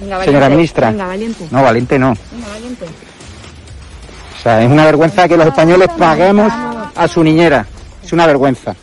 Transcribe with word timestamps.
Venga, 0.00 0.16
valiente. 0.16 0.24
Señora 0.24 0.48
ministra. 0.48 0.90
Venga, 0.90 1.06
valiente. 1.06 1.48
No, 1.50 1.62
valiente 1.62 1.98
no. 1.98 2.14
Venga, 2.32 2.48
valiente. 2.48 2.84
O 4.38 4.42
sea, 4.42 4.62
es 4.62 4.70
una 4.70 4.86
vergüenza 4.86 5.28
que 5.28 5.36
los 5.36 5.46
españoles 5.46 5.88
paguemos 5.98 6.50
a 6.94 7.08
su 7.08 7.22
niñera. 7.22 7.66
Es 8.02 8.12
una 8.12 8.26
vergüenza. 8.26 8.74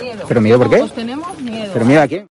Miedo. 0.00 0.24
¿Pero 0.28 0.40
miedo 0.40 0.58
por 0.58 0.70
qué? 0.70 0.82
Os 0.82 0.94
tenemos 0.94 1.38
miedo. 1.40 1.70
¿Pero 1.72 1.84
mira 1.86 2.02
a 2.02 2.08
quién? 2.08 2.33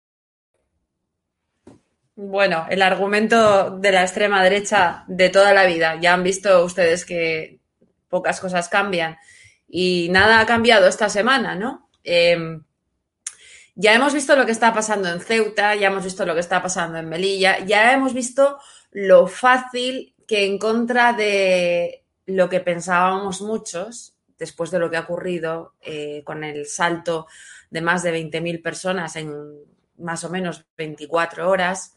Bueno, 2.20 2.66
el 2.68 2.82
argumento 2.82 3.70
de 3.78 3.92
la 3.92 4.02
extrema 4.02 4.42
derecha 4.42 5.04
de 5.06 5.28
toda 5.28 5.54
la 5.54 5.66
vida. 5.66 6.00
Ya 6.00 6.14
han 6.14 6.24
visto 6.24 6.64
ustedes 6.64 7.04
que 7.04 7.60
pocas 8.08 8.40
cosas 8.40 8.68
cambian 8.68 9.16
y 9.68 10.08
nada 10.10 10.40
ha 10.40 10.46
cambiado 10.46 10.88
esta 10.88 11.08
semana, 11.08 11.54
¿no? 11.54 11.88
Eh, 12.02 12.58
ya 13.76 13.94
hemos 13.94 14.14
visto 14.14 14.34
lo 14.34 14.44
que 14.44 14.50
está 14.50 14.74
pasando 14.74 15.08
en 15.08 15.20
Ceuta, 15.20 15.76
ya 15.76 15.86
hemos 15.86 16.02
visto 16.02 16.26
lo 16.26 16.34
que 16.34 16.40
está 16.40 16.60
pasando 16.60 16.98
en 16.98 17.08
Melilla, 17.08 17.60
ya 17.60 17.92
hemos 17.92 18.12
visto 18.12 18.58
lo 18.90 19.28
fácil 19.28 20.12
que 20.26 20.44
en 20.44 20.58
contra 20.58 21.12
de 21.12 22.02
lo 22.26 22.48
que 22.48 22.58
pensábamos 22.58 23.42
muchos, 23.42 24.16
después 24.36 24.72
de 24.72 24.80
lo 24.80 24.90
que 24.90 24.96
ha 24.96 25.02
ocurrido 25.02 25.74
eh, 25.80 26.22
con 26.24 26.42
el 26.42 26.66
salto 26.66 27.28
de 27.70 27.80
más 27.80 28.02
de 28.02 28.12
20.000 28.12 28.60
personas 28.60 29.14
en 29.14 29.36
más 29.98 30.24
o 30.24 30.30
menos 30.30 30.64
24 30.76 31.48
horas, 31.48 31.94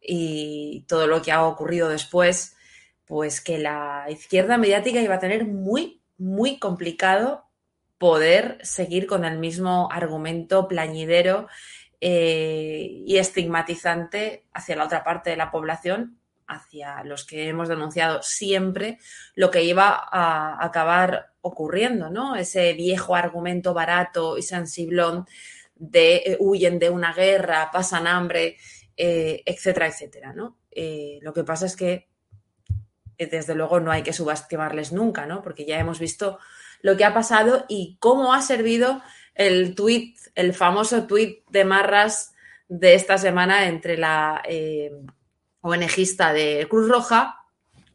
y 0.00 0.84
todo 0.88 1.06
lo 1.06 1.22
que 1.22 1.32
ha 1.32 1.44
ocurrido 1.46 1.88
después, 1.88 2.56
pues 3.04 3.40
que 3.40 3.58
la 3.58 4.06
izquierda 4.08 4.58
mediática 4.58 5.00
iba 5.00 5.16
a 5.16 5.20
tener 5.20 5.44
muy, 5.44 6.00
muy 6.16 6.58
complicado 6.58 7.44
poder 7.98 8.58
seguir 8.62 9.06
con 9.06 9.24
el 9.24 9.38
mismo 9.38 9.88
argumento 9.92 10.68
plañidero 10.68 11.48
eh, 12.00 13.02
y 13.04 13.18
estigmatizante 13.18 14.46
hacia 14.54 14.76
la 14.76 14.84
otra 14.84 15.04
parte 15.04 15.28
de 15.28 15.36
la 15.36 15.50
población, 15.50 16.18
hacia 16.46 17.04
los 17.04 17.26
que 17.26 17.48
hemos 17.48 17.68
denunciado 17.68 18.22
siempre 18.22 18.98
lo 19.34 19.50
que 19.50 19.64
iba 19.64 19.90
a 20.10 20.64
acabar 20.64 21.32
ocurriendo, 21.42 22.10
¿no? 22.10 22.36
Ese 22.36 22.72
viejo 22.72 23.14
argumento 23.14 23.74
barato 23.74 24.38
y 24.38 24.42
sensiblón 24.42 25.26
de 25.76 26.16
eh, 26.16 26.36
huyen 26.40 26.78
de 26.78 26.90
una 26.90 27.12
guerra, 27.12 27.70
pasan 27.70 28.06
hambre, 28.06 28.56
eh, 29.02 29.42
etcétera, 29.46 29.86
etcétera, 29.86 30.34
¿no? 30.34 30.58
Eh, 30.70 31.20
lo 31.22 31.32
que 31.32 31.42
pasa 31.42 31.64
es 31.64 31.74
que, 31.74 32.10
eh, 33.16 33.26
desde 33.26 33.54
luego, 33.54 33.80
no 33.80 33.90
hay 33.90 34.02
que 34.02 34.12
subestimarles 34.12 34.92
nunca, 34.92 35.24
¿no? 35.24 35.40
Porque 35.40 35.64
ya 35.64 35.78
hemos 35.78 35.98
visto 35.98 36.38
lo 36.82 36.98
que 36.98 37.06
ha 37.06 37.14
pasado 37.14 37.64
y 37.66 37.96
cómo 37.98 38.34
ha 38.34 38.42
servido 38.42 39.00
el 39.34 39.74
tuit, 39.74 40.18
el 40.34 40.52
famoso 40.52 41.06
tuit 41.06 41.48
de 41.48 41.64
Marras 41.64 42.34
de 42.68 42.92
esta 42.92 43.16
semana 43.16 43.68
entre 43.68 43.96
la 43.96 44.42
eh, 44.46 44.90
ONGista 45.62 46.34
de 46.34 46.66
Cruz 46.68 46.86
Roja 46.86 47.36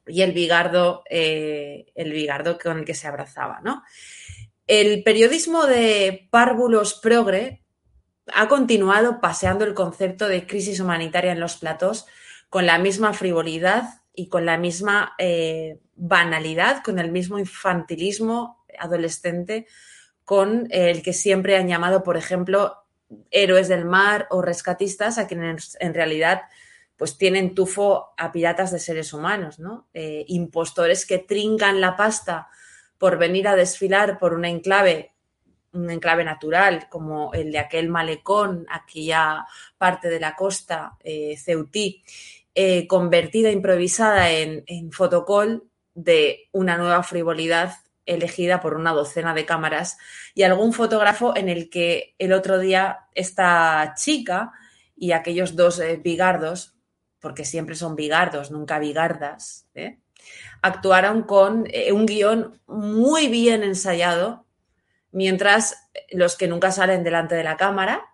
y 0.08 0.24
el 0.24 0.32
bigardo, 0.32 1.04
el 1.08 2.32
con 2.64 2.80
el 2.80 2.86
que 2.86 2.96
se 2.96 3.08
abrazaba, 3.08 3.62
¿no? 3.64 3.84
El 4.66 5.04
periodismo 5.04 5.68
de 5.68 6.28
párvulos 6.32 6.96
progre 6.96 7.65
ha 8.34 8.48
continuado 8.48 9.22
paseando 9.22 9.66
el 9.66 9.74
concepto 9.74 10.28
de 10.28 10.48
crisis 10.48 10.80
humanitaria 10.80 11.32
en 11.32 11.40
los 11.40 11.58
platos 11.58 12.06
con 12.50 12.66
la 12.66 12.78
misma 12.78 13.14
frivolidad 13.14 14.02
y 14.14 14.30
con 14.30 14.46
la 14.46 14.58
misma 14.58 15.14
eh, 15.18 15.80
banalidad, 15.96 16.84
con 16.84 17.00
el 17.00 17.12
mismo 17.12 17.40
infantilismo 17.40 18.66
adolescente 18.80 19.68
con 20.26 20.68
el 20.72 21.04
que 21.04 21.14
siempre 21.14 21.56
han 21.56 21.68
llamado, 21.68 22.04
por 22.04 22.18
ejemplo, 22.18 22.84
héroes 23.30 23.68
del 23.68 23.86
mar 23.86 24.28
o 24.32 24.42
rescatistas, 24.42 25.20
a 25.20 25.28
quienes 25.28 25.78
en 25.80 25.94
realidad 25.94 26.42
pues 26.98 27.18
tienen 27.18 27.54
tufo 27.54 28.14
a 28.18 28.32
piratas 28.32 28.72
de 28.72 28.80
seres 28.80 29.14
humanos, 29.14 29.60
¿no? 29.60 29.88
Eh, 29.94 30.26
impostores 30.28 31.06
que 31.06 31.20
trincan 31.20 31.82
la 31.82 31.96
pasta 31.96 32.48
por 32.98 33.18
venir 33.18 33.48
a 33.48 33.56
desfilar 33.56 34.18
por 34.18 34.34
un 34.34 34.46
enclave, 34.46 35.14
un 35.76 35.90
enclave 35.90 36.24
natural, 36.24 36.88
como 36.90 37.34
el 37.34 37.52
de 37.52 37.60
aquel 37.60 37.90
malecón, 37.90 38.66
aquella 38.70 39.46
parte 39.78 40.10
de 40.10 40.20
la 40.20 40.36
costa, 40.36 40.98
eh, 41.04 41.36
Ceutí, 41.38 42.04
eh, 42.54 42.88
convertida, 42.88 43.52
improvisada 43.52 44.32
en, 44.32 44.64
en 44.68 44.92
fotocall 44.92 45.64
de 45.94 46.50
una 46.52 46.78
nueva 46.78 47.04
frivolidad 47.04 47.76
elegida 48.06 48.62
por 48.62 48.76
una 48.76 48.94
docena 48.94 49.34
de 49.34 49.46
cámaras 49.46 49.98
y 50.34 50.44
algún 50.44 50.74
fotógrafo 50.74 51.36
en 51.36 51.50
el 51.50 51.70
que 51.70 52.16
el 52.20 52.34
otro 52.34 52.60
día 52.60 53.00
esta 53.14 53.94
chica 53.98 54.52
y 54.96 55.12
aquellos 55.12 55.56
dos 55.56 55.80
eh, 55.80 56.00
bigardos, 56.02 56.76
porque 57.20 57.44
siempre 57.44 57.76
son 57.76 57.96
bigardos, 57.96 58.52
nunca 58.52 58.80
bigardas, 58.80 59.68
actuaron 60.62 61.24
con 61.24 61.68
un 61.92 62.06
guion 62.06 62.62
muy 62.68 63.28
bien 63.28 63.64
ensayado, 63.64 64.45
mientras 65.16 65.88
los 66.12 66.36
que 66.36 66.50
nunca 66.50 66.72
salen 66.72 67.06
delante 67.06 67.36
de 67.36 67.44
la 67.46 67.56
cámara, 67.56 68.06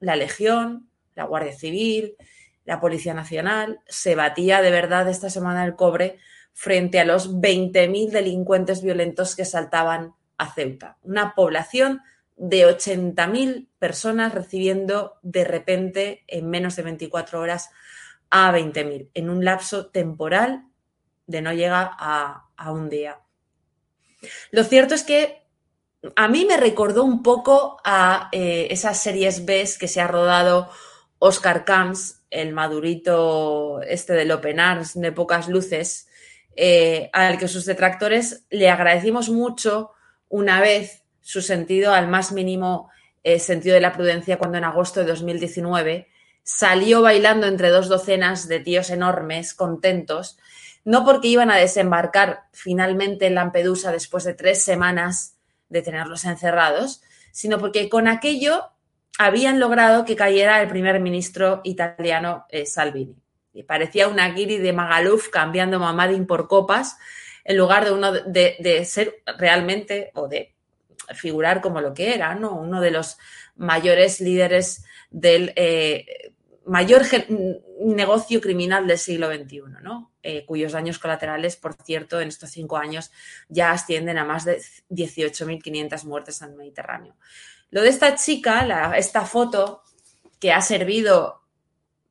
la 0.00 0.16
Legión, 0.16 0.90
la 1.14 1.22
Guardia 1.22 1.56
Civil, 1.56 2.16
la 2.64 2.80
Policía 2.80 3.14
Nacional, 3.14 3.78
se 3.86 4.16
batía 4.16 4.60
de 4.60 4.72
verdad 4.72 5.08
esta 5.08 5.30
semana 5.30 5.64
el 5.64 5.76
cobre 5.76 6.18
frente 6.52 6.98
a 6.98 7.04
los 7.04 7.36
20.000 7.36 8.10
delincuentes 8.10 8.82
violentos 8.82 9.36
que 9.36 9.44
saltaban 9.44 10.14
a 10.36 10.52
Ceuta. 10.52 10.98
Una 11.02 11.36
población 11.36 12.00
de 12.36 12.66
80.000 12.66 13.68
personas 13.78 14.34
recibiendo 14.34 15.14
de 15.22 15.44
repente 15.44 16.24
en 16.26 16.50
menos 16.50 16.74
de 16.74 16.82
24 16.82 17.38
horas 17.38 17.70
a 18.30 18.52
20.000, 18.52 19.10
en 19.14 19.30
un 19.30 19.44
lapso 19.44 19.86
temporal 19.90 20.64
de 21.28 21.40
no 21.40 21.52
llega 21.52 21.88
a, 21.96 22.48
a, 22.56 22.72
un 22.72 22.88
día. 22.88 23.20
Lo 24.50 24.64
cierto 24.64 24.96
es 24.96 25.04
que 25.04 25.47
a 26.14 26.28
mí 26.28 26.44
me 26.44 26.56
recordó 26.56 27.04
un 27.04 27.22
poco 27.22 27.78
a 27.84 28.28
eh, 28.32 28.68
esas 28.70 29.02
series 29.02 29.44
B 29.44 29.68
que 29.78 29.88
se 29.88 30.00
ha 30.00 30.06
rodado 30.06 30.70
Oscar 31.18 31.64
Camps 31.64 32.22
el 32.30 32.52
madurito 32.52 33.80
este 33.82 34.12
del 34.12 34.30
Open 34.30 34.60
Arms 34.60 35.00
de 35.00 35.12
pocas 35.12 35.48
luces, 35.48 36.08
eh, 36.56 37.08
al 37.12 37.38
que 37.38 37.48
sus 37.48 37.64
detractores 37.64 38.44
le 38.50 38.68
agradecimos 38.68 39.30
mucho 39.30 39.92
una 40.28 40.60
vez 40.60 41.02
su 41.20 41.40
sentido 41.40 41.94
al 41.94 42.08
más 42.08 42.32
mínimo 42.32 42.90
eh, 43.24 43.38
sentido 43.38 43.74
de 43.74 43.80
la 43.80 43.92
prudencia 43.92 44.38
cuando 44.38 44.58
en 44.58 44.64
agosto 44.64 45.00
de 45.00 45.06
2019 45.06 46.08
salió 46.42 47.02
bailando 47.02 47.46
entre 47.46 47.70
dos 47.70 47.88
docenas 47.88 48.48
de 48.48 48.60
tíos 48.60 48.90
enormes, 48.90 49.54
contentos, 49.54 50.38
no 50.84 51.04
porque 51.04 51.28
iban 51.28 51.50
a 51.50 51.56
desembarcar 51.56 52.44
finalmente 52.52 53.26
en 53.26 53.34
Lampedusa 53.34 53.92
después 53.92 54.24
de 54.24 54.34
tres 54.34 54.62
semanas 54.62 55.37
de 55.68 55.82
tenerlos 55.82 56.24
encerrados, 56.24 57.02
sino 57.32 57.58
porque 57.58 57.88
con 57.88 58.08
aquello 58.08 58.70
habían 59.18 59.58
logrado 59.58 60.04
que 60.04 60.16
cayera 60.16 60.62
el 60.62 60.68
primer 60.68 61.00
ministro 61.00 61.60
italiano 61.64 62.46
eh, 62.50 62.66
Salvini. 62.66 63.16
Y 63.52 63.64
parecía 63.64 64.08
una 64.08 64.28
guiri 64.30 64.58
de 64.58 64.72
Magaluf 64.72 65.28
cambiando 65.28 65.80
Mamadin 65.80 66.26
por 66.26 66.46
copas, 66.46 66.96
en 67.44 67.56
lugar 67.56 67.84
de 67.84 67.92
uno 67.92 68.12
de, 68.12 68.56
de, 68.58 68.84
ser 68.84 69.22
realmente 69.38 70.12
o 70.14 70.28
de 70.28 70.54
figurar 71.14 71.60
como 71.60 71.80
lo 71.80 71.94
que 71.94 72.14
era, 72.14 72.34
¿no? 72.34 72.52
Uno 72.52 72.80
de 72.80 72.90
los 72.90 73.16
mayores 73.56 74.20
líderes 74.20 74.84
del 75.10 75.52
eh, 75.56 76.27
mayor 76.68 77.02
negocio 77.80 78.40
criminal 78.40 78.86
del 78.86 78.98
siglo 78.98 79.28
XXI, 79.32 79.62
¿no? 79.82 80.12
Eh, 80.22 80.44
cuyos 80.46 80.72
daños 80.72 80.98
colaterales, 80.98 81.56
por 81.56 81.74
cierto, 81.74 82.20
en 82.20 82.28
estos 82.28 82.50
cinco 82.50 82.76
años 82.76 83.10
ya 83.48 83.72
ascienden 83.72 84.18
a 84.18 84.24
más 84.24 84.44
de 84.44 84.60
18.500 84.90 86.04
muertes 86.04 86.42
en 86.42 86.50
el 86.50 86.56
Mediterráneo. 86.56 87.16
Lo 87.70 87.82
de 87.82 87.88
esta 87.88 88.14
chica, 88.14 88.96
esta 88.96 89.24
foto 89.24 89.82
que 90.38 90.52
ha 90.52 90.60
servido 90.60 91.42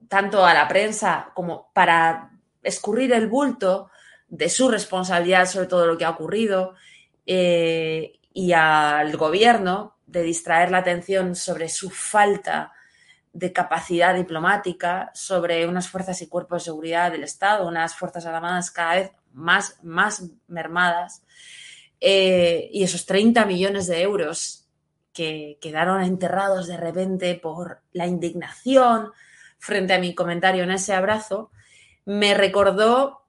tanto 0.07 0.45
a 0.45 0.53
la 0.53 0.67
prensa 0.67 1.31
como 1.33 1.71
para 1.73 2.31
escurrir 2.63 3.13
el 3.13 3.27
bulto 3.27 3.89
de 4.27 4.49
su 4.49 4.69
responsabilidad 4.69 5.45
sobre 5.45 5.67
todo 5.67 5.85
lo 5.85 5.97
que 5.97 6.05
ha 6.05 6.09
ocurrido 6.09 6.75
eh, 7.25 8.19
y 8.33 8.51
al 8.53 9.15
gobierno 9.17 9.97
de 10.05 10.23
distraer 10.23 10.71
la 10.71 10.79
atención 10.79 11.35
sobre 11.35 11.69
su 11.69 11.89
falta 11.89 12.73
de 13.37 13.53
capacidad 13.53 14.15
diplomática, 14.15 15.11
sobre 15.13 15.67
unas 15.67 15.87
fuerzas 15.87 16.23
y 16.23 16.27
cuerpos 16.27 16.63
de 16.63 16.71
seguridad 16.71 17.11
del 17.11 17.23
Estado, 17.23 17.67
unas 17.67 17.93
fuerzas 17.93 18.25
armadas 18.25 18.71
cada 18.71 18.95
vez 18.95 19.11
más, 19.31 19.77
más 19.83 20.23
mermadas, 20.47 21.21
eh, 22.01 22.67
y 22.73 22.83
esos 22.83 23.05
30 23.05 23.45
millones 23.45 23.85
de 23.85 24.01
euros 24.01 24.67
que 25.13 25.59
quedaron 25.61 26.01
enterrados 26.01 26.65
de 26.65 26.77
repente 26.77 27.35
por 27.35 27.81
la 27.93 28.07
indignación 28.07 29.11
frente 29.59 29.93
a 29.93 29.99
mi 29.99 30.15
comentario 30.15 30.63
en 30.63 30.71
ese 30.71 30.95
abrazo, 30.95 31.51
me 32.05 32.33
recordó 32.33 33.27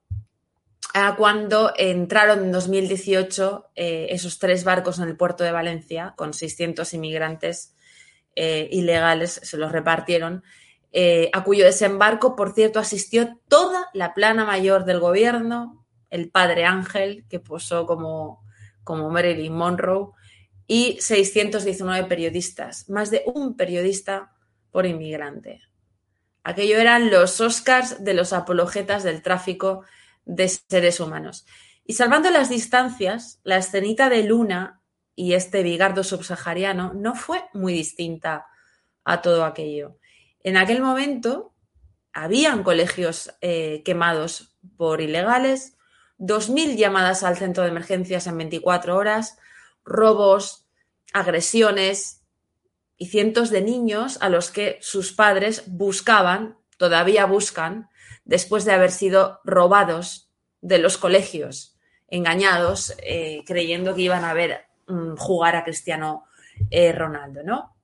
a 0.95 1.17
cuando 1.17 1.75
entraron 1.77 2.45
en 2.45 2.53
2018 2.53 3.73
eh, 3.75 4.07
esos 4.09 4.39
tres 4.39 4.65
barcos 4.65 4.99
en 4.99 5.09
el 5.09 5.19
puerto 5.19 5.45
de 5.45 5.53
Valencia 5.53 6.15
con 6.17 6.33
600 6.33 6.95
inmigrantes 6.95 7.75
eh, 8.41 8.69
ilegales, 8.71 9.41
se 9.43 9.57
los 9.57 9.73
repartieron, 9.73 10.45
eh, 10.93 11.29
a 11.33 11.43
cuyo 11.43 11.65
desembarco, 11.65 12.37
por 12.37 12.55
cierto, 12.55 12.79
asistió 12.79 13.37
toda 13.49 13.89
la 13.95 14.15
plana 14.15 14.45
mayor 14.45 14.85
del 14.85 15.01
gobierno, 15.01 15.85
el 16.09 16.31
padre 16.31 16.65
Ángel, 16.65 17.25
que 17.29 17.41
posó 17.41 17.85
como, 17.85 18.45
como 18.85 19.11
Marilyn 19.11 19.53
Monroe, 19.53 20.11
y 20.69 20.99
619 21.01 22.07
periodistas, 22.07 22.89
más 22.89 23.11
de 23.11 23.25
un 23.27 23.57
periodista 23.57 24.31
por 24.71 24.87
inmigrante. 24.87 25.61
Aquello 26.45 26.79
eran 26.79 27.11
los 27.11 27.41
Oscars 27.41 28.05
de 28.05 28.15
los 28.15 28.33
apologetas 28.33 29.03
del 29.03 29.21
tráfico 29.21 29.83
de 30.25 30.49
seres 30.49 31.01
humanos. 31.01 31.45
Y 31.85 31.95
salvando 31.95 32.31
las 32.31 32.51
distancias, 32.51 33.41
la 33.43 33.57
escenita 33.57 34.09
de 34.09 34.23
Luna 34.23 34.78
y 35.19 35.35
este 35.35 35.65
bigardo 35.65 36.05
subsahariano 36.05 36.95
no 36.95 37.17
fue 37.17 37.43
muy 37.53 37.73
distinta 37.73 38.47
a 39.03 39.21
todo 39.21 39.45
aquello. 39.45 39.99
En 40.45 40.57
aquel 40.57 40.81
momento 40.81 41.57
habían 42.13 42.63
colegios 42.63 43.35
eh, 43.41 43.83
quemados 43.85 44.57
por 44.77 45.01
ilegales, 45.01 45.77
2.000 46.21 46.77
llamadas 46.77 47.25
al 47.25 47.37
centro 47.37 47.65
de 47.65 47.71
emergencias 47.71 48.29
en 48.29 48.39
24 48.39 48.97
horas, 48.97 49.39
robos, 49.85 50.69
agresiones 51.13 52.23
y 52.97 53.07
cientos 53.07 53.51
de 53.51 53.63
niños 53.63 54.19
a 54.21 54.29
los 54.29 54.53
que 54.53 54.79
sus 54.83 55.13
padres 55.13 55.65
buscaban, 55.67 56.59
todavía 56.77 57.27
buscan, 57.27 57.89
después 58.25 58.65
de 58.65 58.73
haber 58.73 58.93
sido 58.93 59.41
robados 59.43 60.31
de 60.61 60.79
los 60.79 60.97
colegios, 60.97 61.77
engañados, 62.07 62.95
eh, 63.03 63.43
creyendo 63.47 63.97
que 63.97 64.03
iban 64.03 64.25
a 64.25 64.33
ver 64.33 64.68
um, 64.68 64.68
jugar 65.17 65.57
a 65.57 65.65
Cristiano 65.65 66.25
eh, 66.71 66.93
Ronaldo, 66.93 67.43
¿no? 67.43 67.77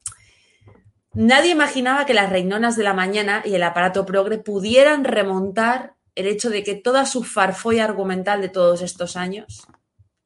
Nadie 1.12 1.50
imaginaba 1.50 2.06
que 2.06 2.14
las 2.14 2.30
reinonas 2.30 2.76
de 2.76 2.82
la 2.82 2.92
mañana 2.92 3.42
y 3.44 3.54
el 3.54 3.62
aparato 3.62 4.04
progre 4.04 4.38
pudieran 4.38 5.04
remontar 5.04 5.94
el 6.16 6.26
hecho 6.26 6.50
de 6.50 6.64
que 6.64 6.74
toda 6.74 7.06
su 7.06 7.22
farfolla 7.22 7.84
argumental 7.84 8.40
de 8.40 8.48
todos 8.48 8.82
estos 8.82 9.16
años 9.16 9.66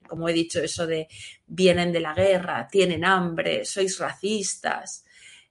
como 0.09 0.29
he 0.29 0.33
dicho, 0.33 0.59
eso 0.61 0.87
de 0.87 1.07
vienen 1.47 1.93
de 1.93 2.01
la 2.01 2.15
guerra, 2.15 2.67
tienen 2.69 3.05
hambre, 3.05 3.65
sois 3.65 3.97
racistas, 3.99 5.05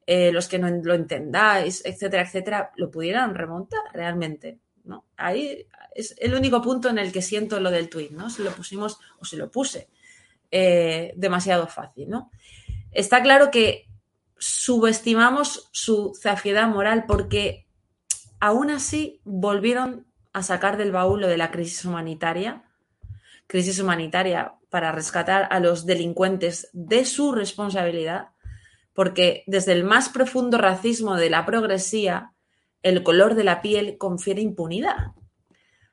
eh, 0.06 0.32
los 0.34 0.50
que 0.50 0.60
no 0.60 0.70
lo 0.70 0.94
entendáis, 0.94 1.86
etcétera, 1.86 2.24
etcétera, 2.24 2.72
lo 2.76 2.92
pudieran 2.92 3.36
remontar 3.36 3.80
realmente. 3.94 4.60
¿no? 4.84 5.06
Ahí 5.16 5.66
es 5.96 6.16
el 6.18 6.34
único 6.34 6.62
punto 6.62 6.90
en 6.90 6.98
el 6.98 7.12
que 7.12 7.22
siento 7.22 7.60
lo 7.60 7.72
del 7.72 7.90
tuit, 7.90 8.12
¿no? 8.12 8.30
Se 8.30 8.44
lo 8.44 8.52
pusimos 8.52 9.00
o 9.20 9.26
se 9.26 9.38
lo 9.38 9.52
puse 9.52 9.90
eh, 10.52 11.14
demasiado 11.16 11.68
fácil, 11.68 12.10
¿no? 12.10 12.32
Está 12.92 13.22
claro 13.22 13.52
que 13.52 13.88
subestimamos 14.38 15.70
su 15.72 16.14
zafiedad 16.22 16.68
moral 16.68 17.06
porque 17.08 17.68
aún 18.40 18.70
así 18.70 19.22
volvieron 19.24 20.06
a 20.34 20.44
sacar 20.44 20.78
del 20.78 20.92
baúl 20.92 21.22
lo 21.22 21.28
de 21.28 21.38
la 21.38 21.52
crisis 21.52 21.86
humanitaria 21.86 22.64
crisis 23.48 23.80
humanitaria 23.80 24.54
para 24.70 24.92
rescatar 24.92 25.48
a 25.50 25.60
los 25.60 25.86
delincuentes 25.86 26.70
de 26.74 27.06
su 27.06 27.32
responsabilidad, 27.32 28.30
porque 28.94 29.44
desde 29.48 29.72
el 29.72 29.86
más 29.86 30.10
profundo 30.10 30.58
racismo 30.58 31.16
de 31.16 31.30
la 31.30 31.46
progresía, 31.46 32.34
el 32.84 33.04
color 33.04 33.36
de 33.36 33.46
la 33.46 33.62
piel 33.62 33.98
confiere 33.98 34.42
impunidad. 34.42 35.14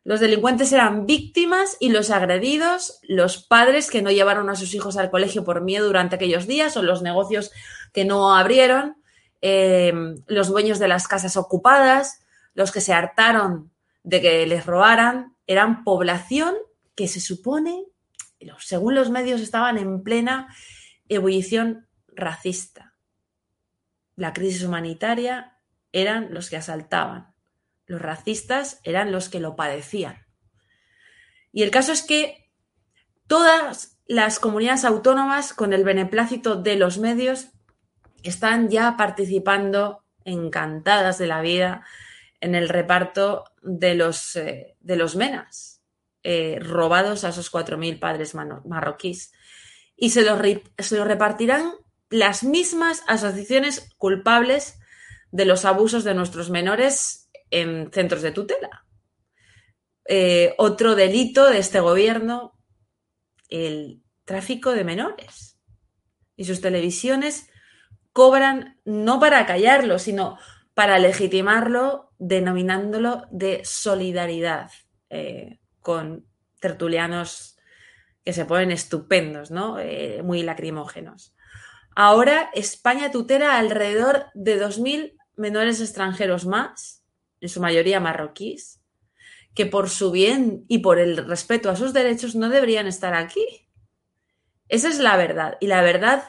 Los 0.04 0.20
delincuentes 0.20 0.70
eran 0.70 1.06
víctimas 1.06 1.78
y 1.80 1.88
los 1.88 2.10
agredidos, 2.10 3.00
los 3.02 3.38
padres 3.42 3.90
que 3.90 4.02
no 4.02 4.10
llevaron 4.10 4.50
a 4.50 4.54
sus 4.54 4.74
hijos 4.74 4.98
al 4.98 5.10
colegio 5.10 5.44
por 5.44 5.62
miedo 5.62 5.86
durante 5.86 6.16
aquellos 6.16 6.46
días 6.46 6.76
o 6.76 6.82
los 6.82 7.00
negocios 7.00 7.50
que 7.94 8.04
no 8.04 8.36
abrieron, 8.36 9.02
eh, 9.40 9.94
los 10.26 10.48
dueños 10.48 10.78
de 10.78 10.88
las 10.88 11.08
casas 11.08 11.38
ocupadas, 11.38 12.20
los 12.52 12.70
que 12.70 12.82
se 12.82 12.92
hartaron 12.92 13.72
de 14.02 14.20
que 14.20 14.46
les 14.46 14.66
robaran, 14.66 15.34
eran 15.46 15.84
población 15.84 16.54
que 16.94 17.08
se 17.08 17.20
supone, 17.20 17.86
según 18.58 18.94
los 18.94 19.08
medios, 19.08 19.40
estaban 19.40 19.78
en 19.78 20.02
plena 20.02 20.54
ebullición 21.08 21.88
racista. 22.08 22.94
La 24.16 24.34
crisis 24.34 24.64
humanitaria 24.64 25.56
eran 25.92 26.32
los 26.34 26.50
que 26.50 26.58
asaltaban 26.58 27.33
los 27.86 28.00
racistas 28.00 28.80
eran 28.84 29.12
los 29.12 29.28
que 29.28 29.40
lo 29.40 29.56
padecían. 29.56 30.26
Y 31.52 31.62
el 31.62 31.70
caso 31.70 31.92
es 31.92 32.02
que 32.02 32.50
todas 33.26 33.98
las 34.06 34.38
comunidades 34.38 34.84
autónomas, 34.84 35.54
con 35.54 35.72
el 35.72 35.84
beneplácito 35.84 36.56
de 36.56 36.76
los 36.76 36.98
medios, 36.98 37.48
están 38.22 38.68
ya 38.70 38.96
participando 38.96 40.04
encantadas 40.24 41.18
de 41.18 41.26
la 41.26 41.42
vida 41.42 41.84
en 42.40 42.54
el 42.54 42.68
reparto 42.68 43.44
de 43.62 43.94
los, 43.94 44.36
eh, 44.36 44.76
de 44.80 44.96
los 44.96 45.16
menas 45.16 45.82
eh, 46.22 46.58
robados 46.60 47.24
a 47.24 47.28
esos 47.28 47.52
4.000 47.52 47.98
padres 47.98 48.34
marroquíes. 48.34 49.32
Y 49.96 50.10
se 50.10 50.22
los, 50.22 50.38
se 50.78 50.96
los 50.96 51.06
repartirán 51.06 51.72
las 52.10 52.44
mismas 52.44 53.02
asociaciones 53.06 53.94
culpables 53.98 54.78
de 55.30 55.44
los 55.44 55.64
abusos 55.64 56.04
de 56.04 56.14
nuestros 56.14 56.50
menores 56.50 57.23
en 57.54 57.90
centros 57.92 58.22
de 58.22 58.32
tutela. 58.32 58.84
Eh, 60.06 60.54
otro 60.58 60.96
delito 60.96 61.48
de 61.48 61.58
este 61.58 61.78
gobierno, 61.78 62.58
el 63.48 64.02
tráfico 64.24 64.72
de 64.72 64.84
menores. 64.84 65.58
Y 66.36 66.44
sus 66.44 66.60
televisiones 66.60 67.48
cobran 68.12 68.80
no 68.84 69.20
para 69.20 69.46
callarlo, 69.46 70.00
sino 70.00 70.36
para 70.74 70.98
legitimarlo, 70.98 72.12
denominándolo 72.18 73.26
de 73.30 73.60
solidaridad 73.64 74.70
eh, 75.10 75.60
con 75.78 76.26
tertulianos 76.58 77.56
que 78.24 78.32
se 78.32 78.46
ponen 78.46 78.72
estupendos, 78.72 79.52
¿no? 79.52 79.78
Eh, 79.78 80.22
muy 80.24 80.42
lacrimógenos. 80.42 81.36
Ahora 81.94 82.50
España 82.54 83.12
tutela 83.12 83.58
alrededor 83.58 84.26
de 84.34 84.60
2.000 84.60 85.16
menores 85.36 85.80
extranjeros 85.80 86.46
más 86.46 87.03
en 87.44 87.50
su 87.50 87.60
mayoría 87.60 88.00
marroquíes, 88.00 88.80
que 89.54 89.66
por 89.66 89.90
su 89.90 90.10
bien 90.10 90.64
y 90.66 90.78
por 90.78 90.98
el 90.98 91.18
respeto 91.18 91.68
a 91.68 91.76
sus 91.76 91.92
derechos 91.92 92.34
no 92.34 92.48
deberían 92.48 92.86
estar 92.86 93.12
aquí. 93.12 93.68
Esa 94.68 94.88
es 94.88 94.98
la 94.98 95.18
verdad. 95.18 95.58
Y 95.60 95.66
la 95.66 95.82
verdad 95.82 96.24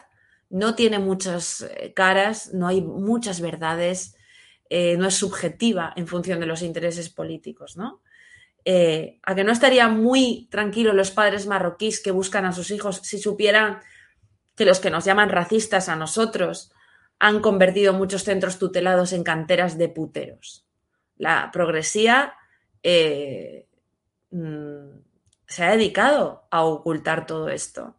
no 0.49 0.75
tiene 0.75 0.99
muchas 0.99 1.61
eh, 1.61 1.93
caras, 1.95 2.53
no 2.53 2.67
hay 2.67 2.81
muchas 2.81 3.39
verdades, 3.39 4.17
eh, 4.69 4.97
no 4.97 5.07
es 5.07 5.15
subjetiva 5.15 5.93
en 5.95 6.05
función 6.05 6.41
de 6.41 6.47
los 6.47 6.61
intereses 6.61 7.09
políticos, 7.09 7.77
¿no? 7.77 8.01
Eh, 8.65 9.19
a 9.23 9.35
que 9.35 9.45
no 9.45 9.53
estarían 9.53 10.03
muy 10.03 10.49
tranquilos 10.51 10.95
los 10.95 11.11
padres 11.11 11.47
marroquíes 11.47 12.01
que 12.01 12.11
buscan 12.11 12.45
a 12.45 12.51
sus 12.51 12.71
hijos 12.71 12.97
si 13.03 13.19
supieran 13.19 13.79
que 14.57 14.65
los 14.65 14.81
que 14.81 14.89
nos 14.89 15.05
llaman 15.05 15.29
racistas 15.29 15.87
a 15.87 15.95
nosotros 15.95 16.73
han 17.19 17.39
convertido 17.39 17.93
muchos 17.93 18.23
centros 18.23 18.59
tutelados 18.59 19.13
en 19.13 19.23
canteras 19.23 19.77
de 19.77 19.87
puteros 19.87 20.64
la 21.17 21.49
progresía 21.51 22.33
eh, 22.83 23.67
mm, 24.31 24.99
se 25.47 25.63
ha 25.63 25.71
dedicado 25.71 26.47
a 26.51 26.63
ocultar 26.63 27.25
todo 27.25 27.49
esto. 27.49 27.95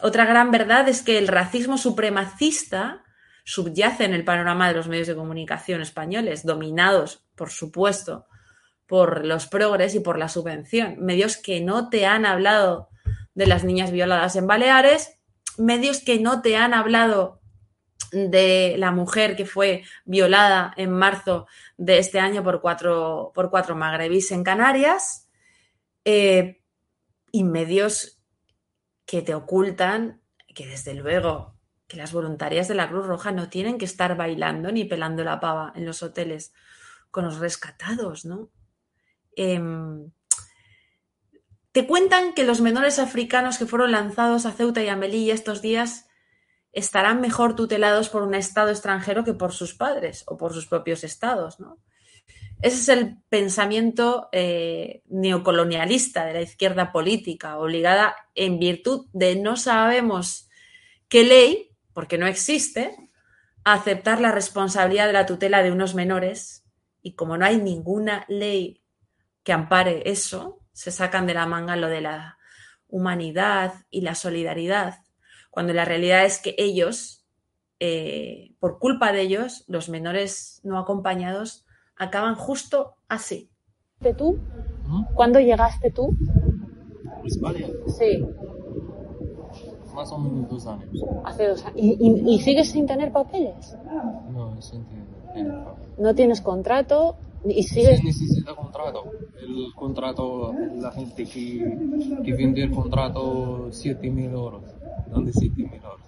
Otra 0.00 0.24
gran 0.24 0.50
verdad 0.50 0.88
es 0.88 1.02
que 1.02 1.18
el 1.18 1.28
racismo 1.28 1.78
supremacista 1.78 3.04
subyace 3.44 4.04
en 4.04 4.14
el 4.14 4.24
panorama 4.24 4.68
de 4.68 4.74
los 4.74 4.88
medios 4.88 5.08
de 5.08 5.14
comunicación 5.14 5.80
españoles, 5.80 6.44
dominados, 6.44 7.24
por 7.34 7.50
supuesto, 7.50 8.26
por 8.86 9.24
los 9.24 9.46
progres 9.46 9.94
y 9.94 10.00
por 10.00 10.18
la 10.18 10.28
subvención. 10.28 10.96
Medios 10.98 11.36
que 11.36 11.60
no 11.60 11.88
te 11.88 12.06
han 12.06 12.26
hablado 12.26 12.88
de 13.34 13.46
las 13.46 13.64
niñas 13.64 13.90
violadas 13.90 14.36
en 14.36 14.46
Baleares, 14.46 15.18
medios 15.58 16.00
que 16.00 16.20
no 16.20 16.42
te 16.42 16.56
han 16.56 16.74
hablado 16.74 17.41
de 18.12 18.76
la 18.78 18.90
mujer 18.92 19.34
que 19.36 19.46
fue 19.46 19.84
violada 20.04 20.72
en 20.76 20.92
marzo 20.92 21.46
de 21.78 21.98
este 21.98 22.20
año 22.20 22.44
por 22.44 22.60
cuatro, 22.60 23.32
por 23.34 23.50
cuatro 23.50 23.74
magrebís 23.74 24.30
en 24.32 24.44
Canarias 24.44 25.28
eh, 26.04 26.60
y 27.32 27.44
medios 27.44 28.20
que 29.06 29.22
te 29.22 29.34
ocultan 29.34 30.20
que 30.54 30.66
desde 30.66 30.94
luego 30.94 31.56
que 31.88 31.96
las 31.96 32.12
voluntarias 32.12 32.68
de 32.68 32.74
la 32.74 32.88
Cruz 32.88 33.06
Roja 33.06 33.32
no 33.32 33.48
tienen 33.48 33.78
que 33.78 33.84
estar 33.86 34.16
bailando 34.16 34.70
ni 34.72 34.84
pelando 34.84 35.24
la 35.24 35.40
pava 35.40 35.72
en 35.74 35.86
los 35.86 36.02
hoteles 36.02 36.52
con 37.10 37.24
los 37.24 37.38
rescatados, 37.38 38.24
¿no? 38.24 38.50
Em, 39.36 40.10
te 41.72 41.86
cuentan 41.86 42.34
que 42.34 42.44
los 42.44 42.60
menores 42.60 42.98
africanos 42.98 43.56
que 43.56 43.66
fueron 43.66 43.92
lanzados 43.92 44.44
a 44.44 44.52
Ceuta 44.52 44.82
y 44.82 44.88
a 44.88 44.96
Melilla 44.96 45.32
estos 45.32 45.62
días 45.62 46.06
estarán 46.72 47.20
mejor 47.20 47.54
tutelados 47.54 48.08
por 48.08 48.22
un 48.22 48.34
Estado 48.34 48.70
extranjero 48.70 49.24
que 49.24 49.34
por 49.34 49.52
sus 49.52 49.74
padres 49.74 50.24
o 50.26 50.36
por 50.36 50.54
sus 50.54 50.66
propios 50.66 51.04
estados. 51.04 51.60
¿no? 51.60 51.78
Ese 52.62 52.76
es 52.76 52.88
el 52.88 53.16
pensamiento 53.28 54.28
eh, 54.32 55.02
neocolonialista 55.06 56.24
de 56.24 56.34
la 56.34 56.42
izquierda 56.42 56.92
política, 56.92 57.58
obligada 57.58 58.16
en 58.34 58.58
virtud 58.58 59.06
de 59.12 59.36
no 59.36 59.56
sabemos 59.56 60.48
qué 61.08 61.24
ley, 61.24 61.76
porque 61.92 62.18
no 62.18 62.26
existe, 62.26 62.96
a 63.64 63.74
aceptar 63.74 64.20
la 64.20 64.32
responsabilidad 64.32 65.06
de 65.06 65.12
la 65.12 65.26
tutela 65.26 65.62
de 65.62 65.72
unos 65.72 65.94
menores 65.94 66.64
y 67.02 67.14
como 67.14 67.36
no 67.36 67.44
hay 67.44 67.58
ninguna 67.58 68.24
ley 68.28 68.82
que 69.42 69.52
ampare 69.52 70.02
eso, 70.06 70.60
se 70.72 70.90
sacan 70.90 71.26
de 71.26 71.34
la 71.34 71.46
manga 71.46 71.76
lo 71.76 71.88
de 71.88 72.00
la 72.00 72.38
humanidad 72.86 73.74
y 73.90 74.02
la 74.02 74.14
solidaridad 74.14 75.01
cuando 75.52 75.74
la 75.74 75.84
realidad 75.84 76.24
es 76.24 76.38
que 76.38 76.54
ellos, 76.56 77.26
eh, 77.78 78.54
por 78.58 78.78
culpa 78.78 79.12
de 79.12 79.20
ellos, 79.20 79.64
los 79.68 79.90
menores 79.90 80.62
no 80.64 80.78
acompañados, 80.78 81.66
acaban 81.94 82.36
justo 82.36 82.94
así. 83.06 83.50
¿Tú? 84.16 84.38
¿Cuándo 85.14 85.40
llegaste 85.40 85.90
tú? 85.90 86.16
España. 87.22 87.66
Sí. 87.86 88.24
Más 89.94 90.10
o 90.10 90.18
menos 90.18 90.48
dos 90.48 90.66
años. 90.66 90.88
Hace 91.22 91.48
dos 91.48 91.64
años. 91.66 91.76
¿Y, 91.76 92.38
sigues 92.40 92.70
sin 92.70 92.86
tener 92.86 93.12
papeles? 93.12 93.76
No, 94.30 94.58
sin 94.62 94.86
tener 94.86 95.04
papeles. 95.64 95.98
¿No 95.98 96.14
tienes 96.14 96.40
contrato? 96.40 97.16
¿Y 97.44 97.62
sigues...? 97.64 97.98
Sí, 97.98 98.06
necesita 98.06 98.54
contrato. 98.54 99.04
El 99.38 99.74
contrato, 99.74 100.54
la 100.80 100.90
gente 100.92 101.26
que, 101.26 101.78
que 102.24 102.32
vende 102.32 102.62
el 102.62 102.70
contrato 102.70 103.68
7 103.70 104.10
mil 105.20 105.32
euros. 105.32 105.32
¿Dónde 105.32 105.32
7.000 105.32 105.74
euros? 105.74 106.00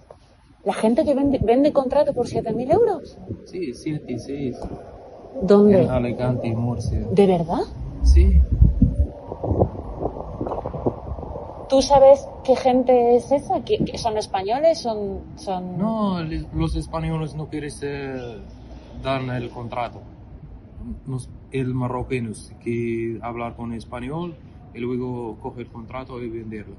¿La 0.63 0.73
gente 0.73 1.05
que 1.05 1.13
vende, 1.13 1.39
vende 1.43 1.71
contrato 1.71 2.13
por 2.13 2.27
7.000 2.27 2.73
euros? 2.73 3.17
Sí, 3.45 3.73
7, 3.73 4.17
6. 4.17 4.57
¿Dónde? 5.41 5.83
En 5.83 5.89
Alicante 5.89 6.47
y 6.47 6.55
Murcia. 6.55 6.99
¿De 7.11 7.27
verdad? 7.27 7.61
Sí. 8.03 8.41
¿Tú 11.69 11.81
sabes 11.81 12.27
qué 12.43 12.55
gente 12.55 13.15
es 13.15 13.31
esa? 13.31 13.61
¿Que, 13.63 13.97
son 13.97 14.17
españoles? 14.17 14.79
¿Son, 14.79 15.21
son...? 15.35 15.77
No, 15.77 16.17
los 16.53 16.75
españoles 16.75 17.35
no 17.35 17.47
quieren 17.47 17.71
dar 19.03 19.21
el 19.21 19.49
contrato. 19.49 20.01
Los, 21.07 21.29
el 21.51 21.73
marroquino 21.73 22.31
que 22.63 23.19
hablar 23.21 23.55
con 23.55 23.73
español 23.73 24.35
y 24.73 24.79
luego 24.79 25.37
coger 25.41 25.65
el 25.65 25.71
contrato 25.71 26.21
y 26.21 26.29
venderlo. 26.29 26.75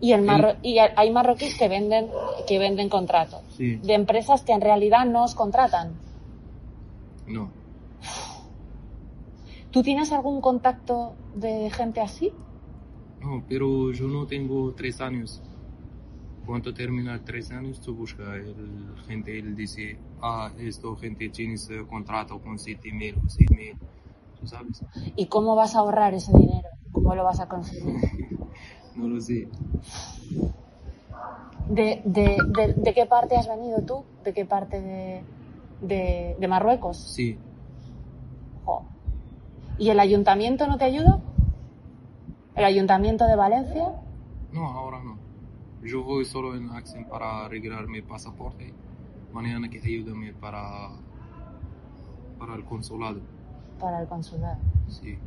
Y, 0.00 0.12
el 0.12 0.26
y 0.62 0.78
hay 0.78 1.10
marroquíes 1.10 1.56
que 1.56 1.68
venden, 1.68 2.08
que 2.46 2.58
venden 2.58 2.88
contratos. 2.88 3.42
De 3.58 3.94
empresas 3.94 4.42
que 4.42 4.52
en 4.52 4.60
realidad 4.60 5.06
no 5.06 5.24
os 5.24 5.34
contratan. 5.34 5.94
No. 7.26 7.50
¿Tú 9.70 9.82
tienes 9.82 10.12
algún 10.12 10.40
contacto 10.40 11.14
de 11.34 11.70
gente 11.70 12.00
así? 12.00 12.32
No, 13.20 13.42
pero 13.48 13.92
yo 13.92 14.06
no 14.06 14.26
tengo 14.26 14.72
tres 14.74 15.00
años. 15.00 15.42
Cuando 16.46 16.72
termina 16.72 17.22
tres 17.24 17.50
años, 17.50 17.80
tú 17.80 17.94
buscas 17.94 18.36
el 18.36 18.94
gente, 19.08 19.38
él 19.38 19.56
dice, 19.56 19.98
ah, 20.22 20.52
esto 20.58 20.94
gente 20.96 21.28
tiene 21.30 21.56
contrato 21.88 22.38
con 22.40 22.58
siete 22.58 22.92
mil 22.92 23.16
o 23.16 23.28
seis 23.28 23.50
mil, 23.50 23.72
¿tú 23.72 23.86
sabes? 24.44 24.84
¿Y 25.16 25.26
cómo 25.26 25.54
vas 25.56 25.74
a 25.74 25.80
ahorrar 25.80 26.14
ese 26.14 26.32
dinero? 26.36 26.68
¿Cómo 26.92 27.14
lo 27.14 27.24
vas 27.24 27.40
a 27.40 27.48
conseguir? 27.48 27.96
no 28.94 29.08
lo 29.08 29.20
sé. 29.20 29.48
¿De, 31.68 32.02
de, 32.04 32.36
de, 32.48 32.74
de 32.74 32.94
qué 32.94 33.06
parte 33.06 33.36
has 33.36 33.48
venido 33.48 33.82
tú? 33.82 34.04
¿De 34.24 34.32
qué 34.32 34.44
parte 34.46 34.80
de, 34.80 35.24
de, 35.80 36.36
de 36.38 36.48
Marruecos? 36.48 36.96
Sí, 36.96 37.38
Jo. 38.64 38.84
¿Y 39.78 39.90
el 39.90 40.00
ayuntamiento 40.00 40.66
no 40.66 40.78
te 40.78 40.84
ayuda? 40.84 41.20
¿El 42.54 42.64
ayuntamiento 42.64 43.26
de 43.26 43.36
Valencia? 43.36 43.92
no, 44.52 44.66
ahora 44.66 45.02
no. 45.02 45.18
Yo 45.82 46.02
voy 46.02 46.24
solo 46.24 46.56
en 46.56 46.70
Accent 46.70 47.08
para 47.08 47.44
arreglar 47.44 47.86
mi 47.88 48.02
pasaporte. 48.02 48.74
Mañana 49.32 49.68
que 49.68 49.78
ayúdame 49.78 50.32
para, 50.34 50.90
para 52.38 52.54
el 52.54 52.64
consulado. 52.64 53.20
Para 53.80 54.00
el 54.00 54.08
consulado. 54.08 54.58
Sí. 54.88 55.18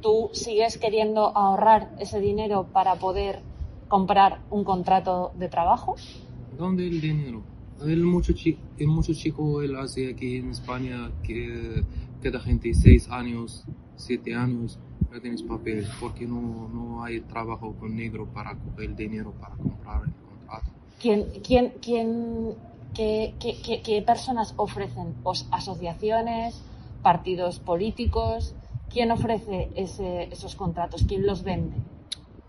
¿Tú 0.00 0.30
sigues 0.32 0.78
queriendo 0.78 1.36
ahorrar 1.36 1.90
ese 1.98 2.18
dinero 2.20 2.66
para 2.72 2.96
poder 2.96 3.40
comprar 3.88 4.40
un 4.50 4.64
contrato 4.64 5.32
de 5.38 5.48
trabajo? 5.48 5.94
¿Dónde 6.58 6.86
el 6.88 7.00
dinero? 7.00 7.42
El 7.84 8.02
mucho, 8.04 8.32
chi- 8.32 8.58
el 8.78 8.86
mucho 8.88 9.12
chico 9.12 9.62
él 9.62 9.76
hace 9.76 10.10
aquí 10.10 10.36
en 10.36 10.50
España 10.50 11.10
que 11.22 11.84
queda 12.22 12.40
gente 12.40 12.72
seis 12.74 13.08
años, 13.10 13.64
siete 13.96 14.34
años, 14.34 14.78
no 15.10 15.20
tienes 15.20 15.42
papeles 15.42 15.88
porque 16.00 16.26
no, 16.26 16.68
no 16.72 17.04
hay 17.04 17.20
trabajo 17.20 17.74
con 17.78 17.94
negro 17.96 18.26
para 18.26 18.54
coger 18.56 18.90
el 18.90 18.96
dinero 18.96 19.32
para 19.40 19.56
comprar 19.56 20.02
el 20.04 20.12
contrato. 20.14 20.66
¿Quién, 21.00 21.26
quién, 21.44 21.72
quién, 21.82 22.54
qué, 22.94 23.34
qué- 23.40 23.60
qué- 23.62 23.82
qué 23.82 24.02
personas 24.02 24.54
ofrecen? 24.56 25.14
¿Os- 25.24 25.46
¿Asociaciones? 25.50 26.60
¿Partidos 27.02 27.58
políticos? 27.58 28.54
¿Quién 28.90 29.10
ofrece 29.10 29.70
ese- 29.74 30.24
esos 30.30 30.54
contratos? 30.54 31.04
¿Quién 31.08 31.26
los 31.26 31.42
vende? 31.42 31.76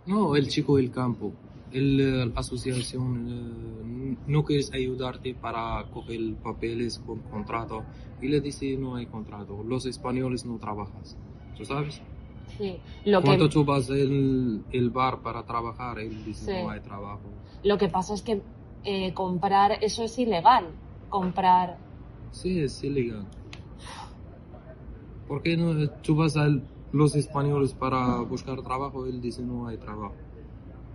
No, 0.05 0.35
el 0.35 0.47
chico 0.49 0.77
del 0.77 0.91
campo. 0.91 1.31
El, 1.71 1.99
eh, 1.99 2.25
la 2.27 2.39
asociación 2.39 3.27
eh, 3.29 4.17
no 4.27 4.43
quiere 4.43 4.63
ayudarte 4.73 5.33
para 5.33 5.83
coger 5.91 6.35
papeles 6.35 6.99
con 6.99 7.19
contrato 7.19 7.83
y 8.21 8.27
le 8.27 8.41
dice 8.41 8.77
no 8.77 8.95
hay 8.95 9.07
contrato. 9.07 9.63
Los 9.63 9.85
españoles 9.85 10.45
no 10.45 10.57
trabajas. 10.59 11.17
¿Tú 11.57 11.65
sabes? 11.65 12.01
Sí. 12.57 12.77
Lo 13.05 13.21
Cuando 13.23 13.45
que, 13.47 13.53
tú 13.53 13.65
vas 13.65 13.89
al 13.89 14.63
el 14.71 14.89
bar 14.91 15.21
para 15.21 15.43
trabajar, 15.45 15.97
él 15.99 16.23
dice 16.25 16.45
Sí. 16.57 16.63
no 16.63 16.69
hay 16.69 16.81
trabajo. 16.81 17.21
lo 17.63 17.77
que 17.77 17.87
pasa 17.87 18.13
es 18.13 18.21
que 18.21 18.41
eh, 18.83 19.13
comprar 19.13 19.77
eso 19.81 20.03
es 20.03 20.19
ilegal. 20.19 20.65
Comprar. 21.09 21.77
Sí, 22.31 22.59
es 22.59 22.83
ilegal. 22.83 23.25
¿Por 25.33 25.41
qué 25.41 25.57
no 25.57 25.89
tú 26.03 26.15
vas 26.15 26.37
a 26.37 26.47
los 26.91 27.15
españoles 27.15 27.73
para 27.73 28.19
buscar 28.19 28.61
trabajo? 28.61 29.07
Él 29.07 29.19
dice 29.19 29.41
no 29.41 29.65
hay 29.65 29.77
trabajo. 29.77 30.13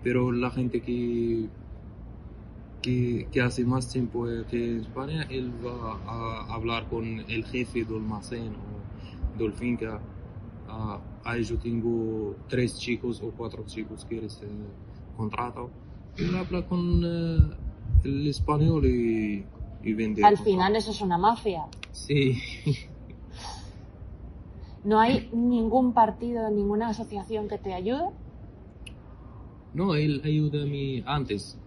Pero 0.04 0.30
la 0.30 0.48
gente 0.52 0.80
que, 0.80 1.48
que, 2.80 3.26
que 3.32 3.40
hace 3.40 3.64
más 3.64 3.88
tiempo 3.92 4.26
que 4.48 4.74
en 4.74 4.80
España, 4.82 5.26
él 5.28 5.52
va 5.66 5.98
a 6.06 6.54
hablar 6.54 6.88
con 6.88 7.04
el 7.04 7.44
jefe 7.46 7.84
del 7.84 7.96
almacén 7.96 8.52
o 8.54 9.38
del 9.40 9.54
finca. 9.54 10.00
Ah, 10.68 11.00
ahí 11.24 11.42
yo 11.42 11.58
tengo 11.58 12.36
tres 12.48 12.78
chicos 12.78 13.20
o 13.20 13.32
cuatro 13.32 13.64
chicos 13.66 14.04
que 14.04 14.18
eres 14.18 14.40
contrato. 15.16 15.68
Él 16.16 16.32
habla 16.36 16.64
con 16.64 17.02
eh, 17.04 17.56
el 18.04 18.28
español 18.28 18.86
y, 18.86 19.44
y 19.82 19.92
vende. 19.94 20.24
Al 20.24 20.38
final 20.38 20.76
eso 20.76 20.92
es 20.92 21.00
una 21.00 21.18
mafia. 21.18 21.64
Sí. 21.90 22.40
¿No 24.88 24.98
hay 25.00 25.28
ningún 25.34 25.92
partido, 25.92 26.48
ninguna 26.48 26.88
asociación 26.88 27.46
que 27.46 27.58
te 27.58 27.74
ayude? 27.74 28.08
No, 29.74 29.94
él 29.94 30.22
ayuda 30.24 30.62
a 30.62 30.64
mí 30.64 31.02
antes. 31.04 31.58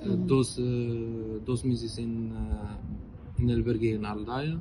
Eh, 0.00 0.06
Mm. 0.06 0.26
dos, 0.28 0.58
eh, 0.60 1.40
dos 1.44 1.64
meses 1.64 1.98
en, 1.98 2.28
eh, 2.28 3.40
en 3.40 3.50
el 3.50 3.56
albergue 3.56 3.94
en 3.96 4.06
Aldaya. 4.06 4.60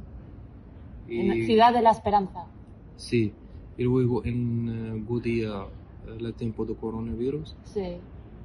En 1.07 1.45
Ciudad 1.45 1.71
de 1.73 1.83
la 1.83 1.91
Esperanza. 1.91 2.47
Sí. 2.95 3.33
Y 3.77 3.83
luego 3.83 4.25
en 4.25 5.03
eh, 5.05 6.17
el 6.19 6.33
tiempo 6.33 6.65
de 6.65 6.73
coronavirus. 6.73 7.55
Sí. 7.65 7.97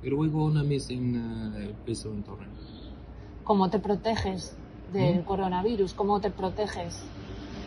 Y 0.02 0.10
luego 0.10 0.44
una 0.44 0.64
mes 0.64 0.90
en 0.90 1.14
el 1.56 1.70
peso 1.86 2.12
en 2.12 2.22
Torre. 2.24 2.46
¿Cómo 3.42 3.70
te 3.70 3.78
proteges 3.78 4.54
del 4.92 5.20
¿Mm? 5.20 5.24
coronavirus? 5.24 5.94
¿Cómo 5.94 6.20
te 6.20 6.30
proteges? 6.30 7.06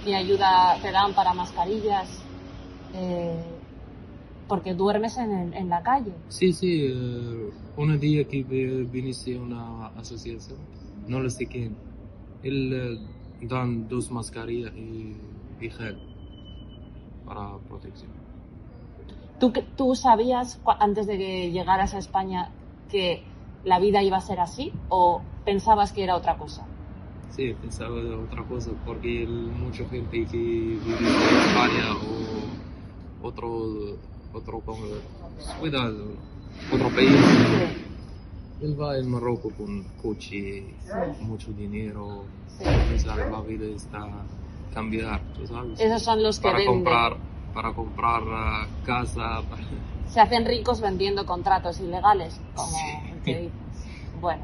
¿Qué 0.04 0.16
ayuda 0.16 0.78
te 0.82 0.92
dan 0.92 1.14
para 1.14 1.34
mascarillas? 1.34 2.08
Eh, 2.94 3.36
porque 4.48 4.74
duermes 4.74 5.18
en, 5.18 5.32
el- 5.32 5.54
en 5.54 5.70
la 5.70 5.84
calle. 5.84 6.14
Sí, 6.30 6.54
sí. 6.54 6.86
eh, 6.88 7.50
un 7.78 8.00
día 8.00 8.24
que 8.28 8.44
vi- 8.44 8.84
viniste 8.86 9.38
a 9.38 9.42
una 9.42 9.88
asociación, 9.88 10.58
no 11.08 11.20
lo 11.20 11.30
sé 11.30 11.46
quién, 11.48 11.78
él 12.44 12.74
eh, 12.74 13.46
dan 13.48 13.88
dos 13.88 14.12
mascarillas 14.12 14.74
y, 14.76 15.16
y 15.62 15.70
gel 15.70 15.98
para 17.26 17.58
protección. 17.70 18.12
¿Tú, 19.40 19.54
¿Tú 19.78 19.96
sabías 19.96 20.60
antes 20.80 21.08
de 21.08 21.18
que 21.18 21.52
llegaras 21.52 21.94
a 21.94 22.00
España 22.00 22.50
que 22.92 23.24
la 23.64 23.80
vida 23.80 24.02
iba 24.04 24.18
a 24.18 24.22
ser 24.22 24.40
así 24.40 24.74
o 24.90 25.22
pensabas 25.46 25.94
que 25.94 26.04
era 26.04 26.16
otra 26.16 26.38
cosa? 26.38 26.66
Sí, 27.30 27.54
pensaba 27.62 27.96
de 28.02 28.14
otra 28.16 28.44
cosa, 28.44 28.72
porque 28.86 29.26
mucha 29.28 29.86
gente 29.88 30.26
que 30.26 30.38
vive 30.38 30.98
en 30.98 31.38
España 31.38 31.96
o 33.22 33.28
otro, 33.28 33.98
otro 34.34 34.60
como, 34.62 34.84
cuidado, 35.60 36.08
otro 36.74 36.90
país, 36.90 37.12
él 38.62 38.82
va 38.82 38.98
en 38.98 39.10
Marruecos 39.10 39.54
con 39.58 39.84
coche, 40.02 40.66
mucho 41.22 41.52
dinero, 41.54 42.26
pensar 42.90 43.18
la 43.30 43.42
vida 43.42 43.66
está 43.68 44.08
cambiar, 44.74 45.22
¿tú 45.34 45.48
sabes? 45.48 45.80
Esos 45.80 46.02
son 46.02 46.22
los 46.24 46.40
que 46.40 46.44
para 46.44 46.58
venden. 46.58 46.76
comprar, 46.76 47.18
para 47.54 47.74
comprar 47.74 48.22
ah, 48.28 48.68
casa, 48.86 49.42
para- 49.50 49.64
Se 50.10 50.20
hacen 50.20 50.46
ricos 50.46 50.82
vendiendo 50.82 51.26
contratos 51.26 51.80
ilegales, 51.80 52.40
como 52.56 52.78
el 53.14 53.22
que 53.22 53.36
dices. 53.38 53.54
Bueno, 54.20 54.42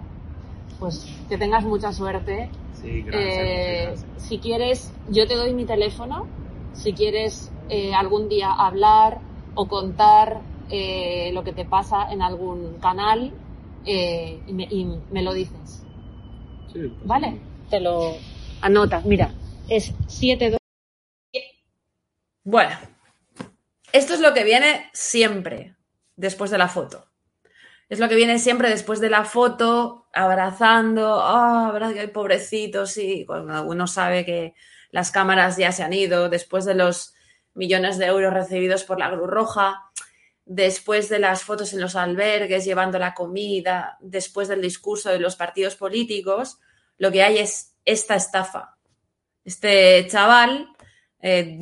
pues 0.80 1.06
que 1.28 1.38
tengas 1.38 1.64
mucha 1.66 1.92
suerte. 1.92 2.50
Sí, 2.86 3.02
gracias, 3.02 3.34
Eh, 3.38 3.84
gracias. 3.88 4.06
Si 4.18 4.38
quieres, 4.40 4.94
yo 5.10 5.28
te 5.28 5.36
doy 5.36 5.54
mi 5.54 5.66
teléfono. 5.66 6.28
Si 6.74 6.94
quieres 6.94 7.52
eh, 7.70 7.94
algún 7.96 8.30
día 8.30 8.52
hablar 8.52 9.22
o 9.56 9.68
contar 9.68 10.42
eh, 10.70 11.32
lo 11.34 11.44
que 11.44 11.52
te 11.52 11.66
pasa 11.66 12.12
en 12.12 12.22
algún 12.22 12.78
canal, 12.80 13.34
eh, 13.86 14.40
y, 14.46 14.54
me, 14.54 14.64
y 14.66 14.86
me 15.12 15.24
lo 15.24 15.34
dices. 15.34 15.84
Sí, 16.72 16.80
pues, 16.80 17.06
¿Vale? 17.06 17.40
Te 17.70 17.80
lo 17.80 18.14
anota. 18.62 19.02
Mira, 19.04 19.34
es 19.68 19.94
72. 20.08 20.60
Bueno, 22.44 22.78
esto 23.92 24.14
es 24.14 24.20
lo 24.20 24.36
que 24.36 24.44
viene 24.44 24.90
siempre 24.94 25.76
después 26.16 26.52
de 26.52 26.60
la 26.60 26.68
foto. 26.68 27.06
Es 27.88 28.00
lo 28.00 28.10
que 28.10 28.16
viene 28.16 28.40
siempre 28.40 28.70
después 28.70 29.00
de 29.00 29.10
la 29.10 29.26
foto, 29.26 30.08
abrazando, 30.14 31.22
ah, 31.22 31.70
verdad 31.72 31.94
que 31.94 32.00
hay 32.00 32.08
pobrecitos, 32.08 32.92
sí, 32.92 33.26
cuando 33.28 33.64
uno 33.64 33.86
sabe 33.86 34.26
que 34.26 34.56
las 34.92 35.12
cámaras 35.12 35.58
ya 35.58 35.72
se 35.72 35.84
han 35.84 35.94
ido, 35.94 36.30
después 36.30 36.66
de 36.66 36.74
los 36.74 37.14
millones 37.54 37.98
de 37.98 38.08
euros 38.08 38.34
recibidos 38.34 38.84
por 38.84 39.00
la 39.00 39.12
Cruz 39.12 39.30
Roja, 39.30 39.92
después 40.46 41.10
de 41.10 41.20
las 41.20 41.44
fotos 41.44 41.74
en 41.74 41.82
los 41.82 41.96
albergues 41.96 42.66
llevando 42.66 43.00
la 43.00 43.14
comida, 43.14 43.98
después 44.00 44.48
del 44.48 44.62
discurso 44.62 45.10
de 45.10 45.20
los 45.20 45.36
partidos 45.36 45.76
políticos, 45.76 46.60
lo 46.98 47.12
que 47.12 47.24
hay 47.24 47.40
es 47.40 47.76
esta 47.84 48.16
estafa. 48.16 48.78
Este 49.44 50.08
chaval 50.10 50.70
eh, 51.20 51.58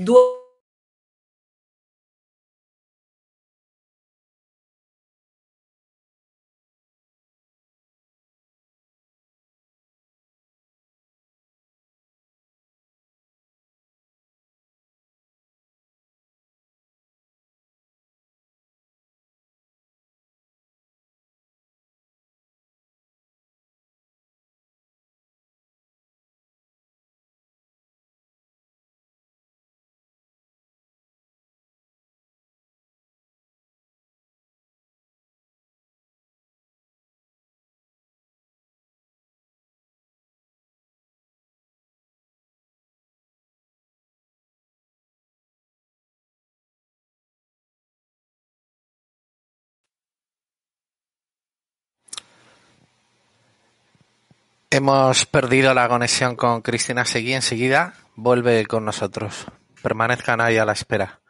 Hemos 54.74 55.28
perdido 55.28 55.72
la 55.76 55.88
conexión 55.88 56.36
con 56.36 56.64
Cristina 56.64 57.06
Seguí. 57.06 57.34
Enseguida 57.34 57.94
vuelve 58.16 58.66
con 58.66 58.84
nosotros. 58.84 59.46
Permanezcan 59.84 60.42
ahí 60.42 60.58
a 60.58 60.66
la 60.66 60.72
espera. 60.72 61.22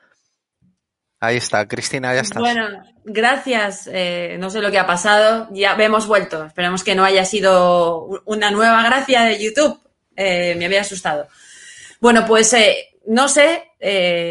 Ahí 1.19 1.35
está, 1.35 1.67
Cristina, 1.67 2.13
ya 2.13 2.21
estás. 2.21 2.39
Bueno, 2.39 2.69
gracias. 3.03 3.89
Eh, 3.91 4.37
no 4.39 4.49
sé 4.49 4.61
lo 4.61 4.71
que 4.71 4.79
ha 4.79 4.87
pasado. 4.87 5.49
Ya 5.51 5.75
hemos 5.77 6.07
vuelto. 6.07 6.45
Esperemos 6.45 6.85
que 6.85 6.95
no 6.95 7.03
haya 7.03 7.25
sido 7.25 8.23
una 8.23 8.49
nueva 8.49 8.81
gracia 8.81 9.23
de 9.23 9.43
YouTube. 9.43 9.77
Eh, 10.15 10.55
me 10.57 10.63
había 10.63 10.79
asustado. 10.79 11.27
Bueno, 11.99 12.25
pues 12.25 12.53
eh, 12.53 12.95
no 13.07 13.27
sé, 13.27 13.71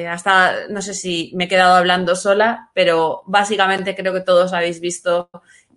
hasta 0.08 0.68
no 0.70 0.80
sé 0.80 0.94
si 0.94 1.32
me 1.34 1.44
he 1.44 1.48
quedado 1.48 1.74
hablando 1.76 2.16
sola, 2.16 2.70
pero 2.72 3.24
básicamente 3.26 3.94
creo 3.94 4.14
que 4.14 4.22
todos 4.22 4.54
habéis 4.54 4.80
visto 4.80 5.28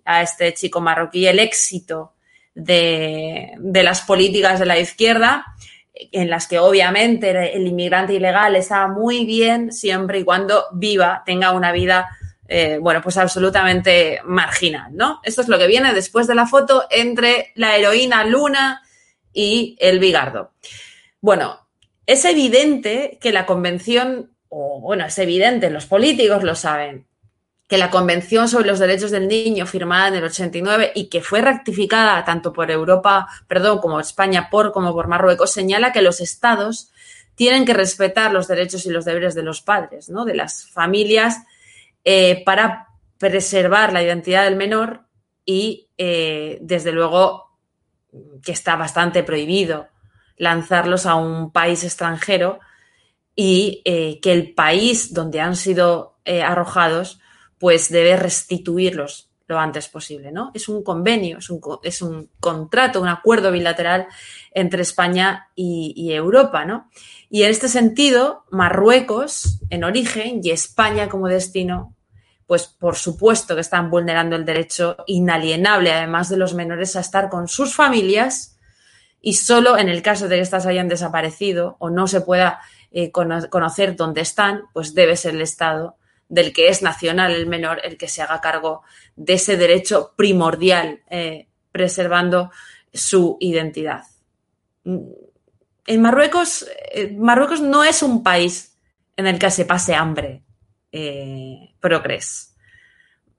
a 0.06 0.22
este 0.22 0.54
chico 0.54 0.80
marroquí 0.80 1.26
el 1.26 1.38
éxito 1.38 2.15
de, 2.56 3.52
las 3.84 4.00
políticas 4.00 4.58
de 4.58 4.66
la 4.66 4.78
izquierda, 4.78 5.44
en 5.94 6.28
las 6.28 6.48
que 6.48 6.58
obviamente 6.58 7.54
el 7.54 7.66
inmigrante 7.66 8.14
ilegal 8.14 8.56
está 8.56 8.88
muy 8.88 9.24
bien 9.24 9.72
siempre 9.72 10.20
y 10.20 10.24
cuando 10.24 10.64
viva, 10.72 11.22
tenga 11.24 11.52
una 11.52 11.70
vida, 11.70 12.08
eh, 12.48 12.78
bueno, 12.80 13.00
pues 13.02 13.16
absolutamente 13.18 14.20
marginal, 14.24 14.94
¿no? 14.94 15.20
Esto 15.22 15.42
es 15.42 15.48
lo 15.48 15.58
que 15.58 15.66
viene 15.66 15.94
después 15.94 16.26
de 16.26 16.34
la 16.34 16.46
foto 16.46 16.86
entre 16.90 17.52
la 17.54 17.76
heroína 17.76 18.24
Luna 18.24 18.82
y 19.32 19.76
el 19.78 19.98
Bigardo. 19.98 20.52
Bueno, 21.20 21.68
es 22.06 22.24
evidente 22.24 23.18
que 23.20 23.32
la 23.32 23.46
convención, 23.46 24.32
o 24.48 24.80
bueno, 24.80 25.04
es 25.06 25.18
evidente, 25.18 25.70
los 25.70 25.86
políticos 25.86 26.42
lo 26.42 26.54
saben, 26.54 27.06
que 27.68 27.78
la 27.78 27.90
Convención 27.90 28.48
sobre 28.48 28.68
los 28.68 28.78
Derechos 28.78 29.10
del 29.10 29.26
Niño, 29.26 29.66
firmada 29.66 30.08
en 30.08 30.14
el 30.14 30.24
89 30.24 30.92
y 30.94 31.08
que 31.08 31.20
fue 31.20 31.40
rectificada 31.40 32.24
tanto 32.24 32.52
por 32.52 32.70
Europa, 32.70 33.26
perdón, 33.48 33.78
como 33.78 33.98
España 33.98 34.48
por 34.50 34.72
como 34.72 34.92
por 34.92 35.08
Marruecos, 35.08 35.52
señala 35.52 35.92
que 35.92 36.02
los 36.02 36.20
estados 36.20 36.92
tienen 37.34 37.64
que 37.64 37.74
respetar 37.74 38.32
los 38.32 38.46
derechos 38.46 38.86
y 38.86 38.90
los 38.90 39.04
deberes 39.04 39.34
de 39.34 39.42
los 39.42 39.62
padres, 39.62 40.08
¿no? 40.08 40.24
de 40.24 40.34
las 40.34 40.68
familias, 40.70 41.38
eh, 42.04 42.42
para 42.44 42.88
preservar 43.18 43.92
la 43.92 44.02
identidad 44.02 44.44
del 44.44 44.56
menor 44.56 45.02
y, 45.44 45.88
eh, 45.98 46.58
desde 46.60 46.92
luego, 46.92 47.58
que 48.42 48.52
está 48.52 48.76
bastante 48.76 49.22
prohibido 49.22 49.88
lanzarlos 50.36 51.04
a 51.04 51.16
un 51.16 51.50
país 51.50 51.82
extranjero 51.82 52.60
y 53.34 53.82
eh, 53.84 54.20
que 54.20 54.32
el 54.32 54.54
país 54.54 55.12
donde 55.12 55.40
han 55.40 55.56
sido 55.56 56.16
arrojados 56.24 57.20
pues 57.58 57.90
debe 57.90 58.16
restituirlos 58.16 59.30
lo 59.48 59.60
antes 59.60 59.88
posible, 59.88 60.32
¿no? 60.32 60.50
Es 60.54 60.68
un 60.68 60.82
convenio, 60.82 61.38
es 61.38 61.50
un, 61.50 61.60
es 61.82 62.02
un 62.02 62.30
contrato, 62.40 63.00
un 63.00 63.08
acuerdo 63.08 63.52
bilateral 63.52 64.08
entre 64.50 64.82
España 64.82 65.50
y, 65.54 65.92
y, 65.96 66.12
Europa, 66.12 66.64
¿no? 66.64 66.90
Y 67.30 67.44
en 67.44 67.50
este 67.50 67.68
sentido, 67.68 68.44
Marruecos 68.50 69.60
en 69.70 69.84
origen 69.84 70.40
y 70.42 70.50
España 70.50 71.08
como 71.08 71.28
destino, 71.28 71.94
pues 72.46 72.66
por 72.66 72.96
supuesto 72.96 73.54
que 73.54 73.60
están 73.60 73.88
vulnerando 73.88 74.34
el 74.34 74.44
derecho 74.44 74.96
inalienable, 75.06 75.92
además 75.92 76.28
de 76.28 76.38
los 76.38 76.54
menores, 76.54 76.96
a 76.96 77.00
estar 77.00 77.28
con 77.28 77.46
sus 77.46 77.74
familias 77.74 78.58
y 79.20 79.34
solo 79.34 79.78
en 79.78 79.88
el 79.88 80.02
caso 80.02 80.28
de 80.28 80.36
que 80.36 80.42
éstas 80.42 80.66
hayan 80.66 80.88
desaparecido 80.88 81.76
o 81.78 81.90
no 81.90 82.06
se 82.06 82.20
pueda 82.20 82.60
eh, 82.90 83.10
conocer 83.10 83.96
dónde 83.96 84.20
están, 84.20 84.62
pues 84.72 84.94
debe 84.94 85.16
ser 85.16 85.34
el 85.34 85.42
Estado 85.42 85.96
del 86.28 86.52
que 86.52 86.68
es 86.68 86.82
nacional 86.82 87.32
el 87.32 87.46
menor 87.46 87.80
el 87.84 87.96
que 87.96 88.08
se 88.08 88.22
haga 88.22 88.40
cargo 88.40 88.82
de 89.14 89.34
ese 89.34 89.56
derecho 89.56 90.12
primordial, 90.16 91.00
eh, 91.08 91.48
preservando 91.72 92.50
su 92.92 93.36
identidad. 93.40 94.04
En 94.84 96.00
Marruecos, 96.02 96.66
eh, 96.92 97.14
Marruecos 97.16 97.60
no 97.60 97.84
es 97.84 98.02
un 98.02 98.22
país 98.22 98.76
en 99.16 99.26
el 99.26 99.38
que 99.38 99.50
se 99.50 99.64
pase 99.64 99.94
hambre, 99.94 100.42
eh, 100.92 101.74
progres. 101.80 102.54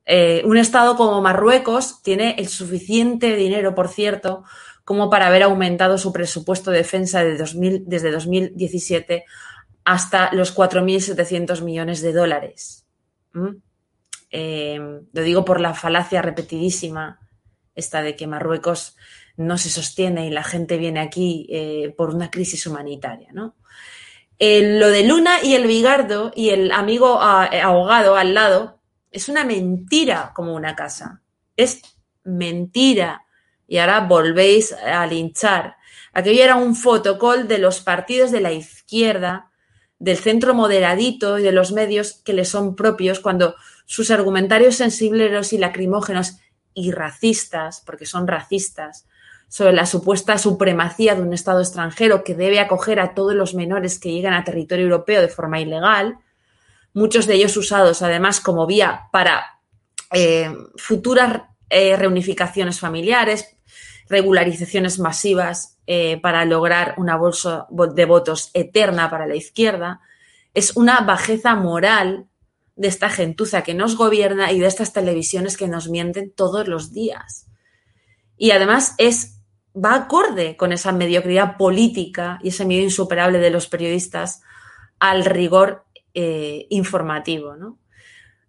Eh, 0.05 0.41
un 0.45 0.57
Estado 0.57 0.95
como 0.95 1.21
Marruecos 1.21 2.01
tiene 2.01 2.35
el 2.37 2.47
suficiente 2.47 3.35
dinero, 3.35 3.75
por 3.75 3.89
cierto, 3.89 4.43
como 4.85 5.09
para 5.09 5.27
haber 5.27 5.43
aumentado 5.43 5.97
su 5.97 6.13
presupuesto 6.13 6.71
de 6.71 6.77
defensa 6.77 7.23
de 7.23 7.37
2000, 7.37 7.83
desde 7.85 8.11
2017 8.11 9.25
hasta 9.87 10.33
los 10.33 10.53
4.700 10.53 11.61
millones 11.61 12.01
de 12.01 12.11
dólares. 12.11 12.85
¿Mm? 13.31 13.55
Eh, 14.31 14.79
lo 15.13 15.21
digo 15.21 15.45
por 15.45 15.61
la 15.61 15.73
falacia 15.73 16.21
repetidísima 16.21 17.21
esta 17.73 18.01
de 18.01 18.17
que 18.17 18.27
Marruecos 18.27 18.97
no 19.37 19.57
se 19.57 19.69
sostiene 19.69 20.27
y 20.27 20.29
la 20.29 20.43
gente 20.43 20.77
viene 20.77 20.99
aquí 20.99 21.47
eh, 21.49 21.93
por 21.95 22.13
una 22.13 22.29
crisis 22.29 22.67
humanitaria. 22.67 23.29
¿no? 23.31 23.55
Eh, 24.39 24.77
lo 24.77 24.89
de 24.89 25.05
Luna 25.05 25.41
y 25.41 25.55
el 25.55 25.67
Bigardo 25.67 26.33
y 26.35 26.49
el 26.49 26.73
amigo 26.73 27.21
ahogado 27.21 28.17
al 28.17 28.33
lado 28.33 28.81
es 29.09 29.29
una 29.29 29.45
mentira 29.45 30.33
como 30.35 30.53
una 30.53 30.75
casa. 30.75 31.21
Es 31.55 31.81
mentira 32.25 33.21
y 33.69 33.77
ahora 33.77 34.01
volvéis 34.01 34.73
a 34.73 35.05
linchar. 35.05 35.77
Aquello 36.11 36.43
era 36.43 36.57
un 36.57 36.75
fotocall 36.75 37.47
de 37.47 37.59
los 37.59 37.79
partidos 37.79 38.31
de 38.31 38.41
la 38.41 38.51
izquierda, 38.51 39.46
del 39.99 40.17
centro 40.17 40.53
moderadito 40.53 41.39
y 41.39 41.43
de 41.43 41.51
los 41.51 41.71
medios 41.71 42.21
que 42.23 42.33
le 42.33 42.45
son 42.45 42.75
propios 42.75 43.19
cuando 43.19 43.55
sus 43.85 44.11
argumentarios 44.11 44.75
sensibleros 44.75 45.53
y 45.53 45.57
lacrimógenos 45.57 46.37
y 46.73 46.91
racistas, 46.91 47.81
porque 47.85 48.05
son 48.05 48.27
racistas, 48.27 49.07
sobre 49.47 49.73
la 49.73 49.85
supuesta 49.85 50.37
supremacía 50.37 51.15
de 51.15 51.21
un 51.21 51.33
Estado 51.33 51.61
extranjero 51.61 52.23
que 52.23 52.35
debe 52.35 52.59
acoger 52.59 52.99
a 52.99 53.13
todos 53.15 53.33
los 53.33 53.55
menores 53.55 53.97
que 53.97 54.11
llegan 54.11 54.33
a 54.33 54.43
territorio 54.43 54.85
europeo 54.85 55.21
de 55.21 55.29
forma 55.29 55.59
ilegal, 55.59 56.17
muchos 56.93 57.25
de 57.27 57.35
ellos 57.35 57.55
usados 57.57 58.01
además 58.01 58.39
como 58.39 58.67
vía 58.67 59.03
para 59.11 59.59
eh, 60.11 60.53
futuras 60.75 61.43
eh, 61.69 61.95
reunificaciones 61.95 62.79
familiares, 62.79 63.56
regularizaciones 64.09 64.99
masivas 64.99 65.77
eh, 65.85 66.19
para 66.21 66.45
lograr 66.45 66.95
una 66.97 67.15
bolsa 67.15 67.67
de 67.69 68.05
votos 68.05 68.51
eterna 68.53 69.09
para 69.09 69.27
la 69.27 69.35
izquierda, 69.35 70.01
es 70.53 70.75
una 70.75 71.01
bajeza 71.01 71.55
moral 71.55 72.27
de 72.75 72.87
esta 72.87 73.09
gentuza 73.09 73.63
que 73.63 73.73
nos 73.73 73.97
gobierna 73.97 74.51
y 74.51 74.59
de 74.59 74.67
estas 74.67 74.93
televisiones 74.93 75.57
que 75.57 75.67
nos 75.67 75.89
mienten 75.89 76.31
todos 76.31 76.67
los 76.67 76.93
días. 76.93 77.47
Y 78.37 78.51
además 78.51 78.93
es, 78.99 79.41
va 79.75 79.95
acorde 79.95 80.55
con 80.55 80.71
esa 80.71 80.91
mediocridad 80.91 81.57
política 81.57 82.39
y 82.43 82.49
ese 82.49 82.65
miedo 82.65 82.83
insuperable 82.83 83.39
de 83.39 83.49
los 83.49 83.67
periodistas 83.67 84.41
al 84.99 85.25
rigor 85.25 85.85
eh, 86.13 86.67
informativo. 86.69 87.55
¿no? 87.55 87.79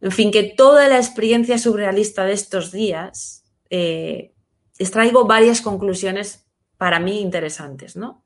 En 0.01 0.13
fin, 0.13 0.31
que 0.31 0.45
toda 0.45 0.89
la 0.89 0.99
experiencia 0.99 1.59
surrealista 1.59 2.25
de 2.25 2.33
estos 2.33 2.71
días 2.71 3.45
eh, 3.71 4.33
extraigo 4.79 5.27
varias 5.27 5.61
conclusiones 5.61 6.47
para 6.77 7.01
mí 7.01 7.21
interesantes, 7.21 7.97
¿no? 7.97 8.25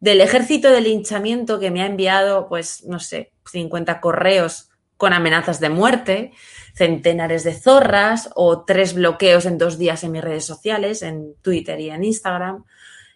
Del 0.00 0.20
ejército 0.20 0.70
de 0.70 0.80
linchamiento 0.80 1.60
que 1.60 1.70
me 1.70 1.82
ha 1.82 1.86
enviado, 1.86 2.48
pues, 2.48 2.84
no 2.84 3.00
sé, 3.00 3.32
50 3.50 4.00
correos 4.00 4.68
con 4.96 5.12
amenazas 5.12 5.60
de 5.60 5.70
muerte, 5.70 6.32
centenares 6.74 7.44
de 7.44 7.54
zorras 7.54 8.30
o 8.34 8.64
tres 8.64 8.94
bloqueos 8.94 9.46
en 9.46 9.58
dos 9.58 9.78
días 9.78 10.04
en 10.04 10.12
mis 10.12 10.22
redes 10.22 10.44
sociales, 10.44 11.02
en 11.02 11.34
Twitter 11.42 11.80
y 11.80 11.90
en 11.90 12.04
Instagram, 12.04 12.64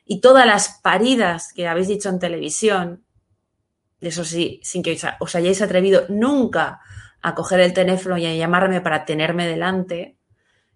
y 0.05 0.21
todas 0.21 0.47
las 0.47 0.81
paridas 0.83 1.53
que 1.53 1.69
habéis 1.69 1.88
dicho 1.88 2.09
en 2.09 2.19
televisión, 2.19 3.05
eso 4.01 4.25
sí, 4.25 4.61
sin 4.62 4.83
que 4.83 4.99
os 5.19 5.35
hayáis 5.35 5.61
atrevido 5.61 6.07
nunca 6.09 6.81
a 7.21 7.35
coger 7.35 7.61
el 7.61 7.73
teléfono 7.73 8.17
y 8.17 8.27
a 8.27 8.35
llamarme 8.35 8.81
para 8.81 9.05
tenerme 9.05 9.47
delante, 9.47 10.17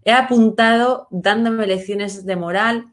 he 0.04 0.12
apuntado 0.12 1.06
dándome 1.10 1.66
lecciones 1.66 2.24
de 2.24 2.36
moral 2.36 2.92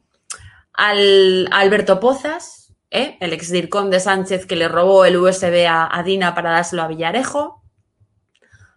al 0.72 1.48
Alberto 1.50 2.00
Pozas, 2.00 2.72
¿eh? 2.90 3.16
el 3.20 3.32
ex 3.32 3.50
DIRCOM 3.50 3.90
de 3.90 4.00
Sánchez 4.00 4.46
que 4.46 4.56
le 4.56 4.68
robó 4.68 5.04
el 5.04 5.16
USB 5.16 5.66
a, 5.68 5.88
a 5.96 6.02
Dina 6.02 6.34
para 6.34 6.52
dárselo 6.52 6.82
a 6.82 6.88
Villarejo, 6.88 7.62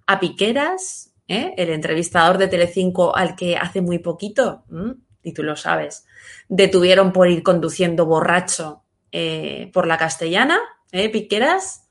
a 0.08 0.19
Piqueras, 0.19 1.13
¿eh? 1.28 1.54
el 1.58 1.69
entrevistador 1.69 2.38
de 2.38 2.48
Telecinco 2.48 3.15
al 3.15 3.36
que 3.36 3.58
hace 3.58 3.82
muy 3.82 4.00
poquito, 4.00 4.63
y 5.22 5.34
tú 5.34 5.43
lo 5.43 5.56
sabes, 5.56 6.06
detuvieron 6.50 7.13
por 7.13 7.30
ir 7.30 7.43
conduciendo 7.43 8.06
borracho 8.06 8.84
eh, 9.12 9.69
por 9.74 9.88
la 9.88 9.98
castellana. 9.98 10.60
Piqueras, 10.91 11.88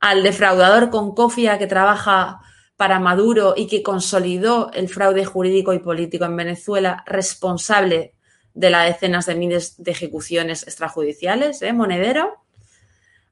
al 0.00 0.22
defraudador 0.22 0.90
con 0.90 1.14
cofia 1.14 1.58
que 1.58 1.66
trabaja 1.66 2.40
para 2.76 3.00
Maduro 3.00 3.54
y 3.56 3.66
que 3.66 3.82
consolidó 3.82 4.70
el 4.72 4.88
fraude 4.88 5.24
jurídico 5.24 5.72
y 5.72 5.78
político 5.78 6.24
en 6.24 6.36
Venezuela, 6.36 7.02
responsable 7.06 8.12
de 8.54 8.70
las 8.70 8.86
decenas 8.86 9.26
de 9.26 9.34
miles 9.34 9.82
de 9.82 9.90
ejecuciones 9.90 10.62
extrajudiciales, 10.62 11.62
¿eh? 11.62 11.72
Monedero. 11.72 12.42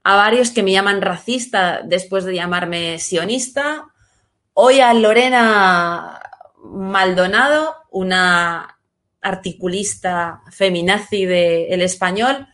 A 0.03 0.17
varios 0.17 0.51
que 0.51 0.63
me 0.63 0.73
llaman 0.73 1.01
racista 1.01 1.81
después 1.83 2.25
de 2.25 2.35
llamarme 2.35 2.99
sionista. 2.99 3.87
Hoy 4.53 4.81
a 4.81 4.93
Lorena 4.93 6.21
Maldonado, 6.63 7.75
una 7.91 8.79
articulista 9.23 10.43
feminazi 10.51 11.25
de 11.25 11.69
El 11.69 11.81
Español, 11.81 12.47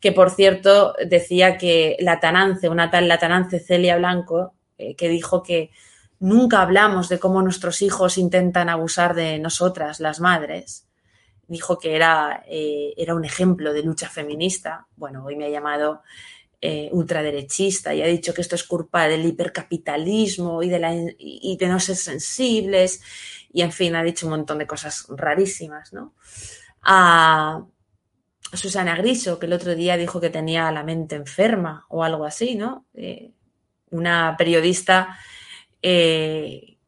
que 0.00 0.12
por 0.12 0.30
cierto 0.30 0.94
decía 1.06 1.56
que 1.56 1.96
la 2.00 2.20
Tanance, 2.20 2.68
una 2.68 2.90
tal 2.90 3.08
Latanance 3.08 3.60
Celia 3.60 3.96
Blanco, 3.96 4.54
eh, 4.76 4.94
que 4.94 5.08
dijo 5.08 5.42
que 5.42 5.70
nunca 6.20 6.62
hablamos 6.62 7.08
de 7.08 7.18
cómo 7.18 7.42
nuestros 7.42 7.82
hijos 7.82 8.18
intentan 8.18 8.68
abusar 8.68 9.14
de 9.14 9.38
nosotras, 9.38 10.00
las 10.00 10.20
madres. 10.20 10.86
Dijo 11.48 11.78
que 11.78 11.96
era, 11.96 12.44
eh, 12.46 12.94
era 12.96 13.14
un 13.14 13.24
ejemplo 13.24 13.72
de 13.72 13.82
lucha 13.82 14.08
feminista. 14.08 14.86
Bueno, 14.94 15.24
hoy 15.24 15.34
me 15.34 15.46
ha 15.46 15.50
llamado 15.50 16.02
eh, 16.60 16.90
ultraderechista 16.92 17.94
y 17.94 18.02
ha 18.02 18.06
dicho 18.06 18.32
que 18.32 18.42
esto 18.42 18.54
es 18.54 18.64
culpa 18.64 19.08
del 19.08 19.24
hipercapitalismo 19.24 20.62
y 20.62 20.68
de, 20.68 20.78
la, 20.78 20.94
y 20.94 21.56
de 21.58 21.66
no 21.66 21.80
ser 21.80 21.96
sensibles. 21.96 23.02
Y 23.52 23.62
en 23.62 23.72
fin, 23.72 23.96
ha 23.96 24.02
dicho 24.02 24.26
un 24.26 24.32
montón 24.32 24.58
de 24.58 24.66
cosas 24.66 25.06
rarísimas, 25.08 25.92
¿no? 25.92 26.14
A 26.82 27.64
Susana 28.52 28.94
Griso, 28.96 29.38
que 29.38 29.46
el 29.46 29.54
otro 29.54 29.74
día 29.74 29.96
dijo 29.96 30.20
que 30.20 30.30
tenía 30.30 30.70
la 30.70 30.84
mente 30.84 31.16
enferma 31.16 31.86
o 31.88 32.04
algo 32.04 32.24
así, 32.24 32.54
¿no? 32.54 32.86
Eh, 32.94 33.32
una 33.90 34.36
periodista 34.38 35.18
eh, 35.82 36.78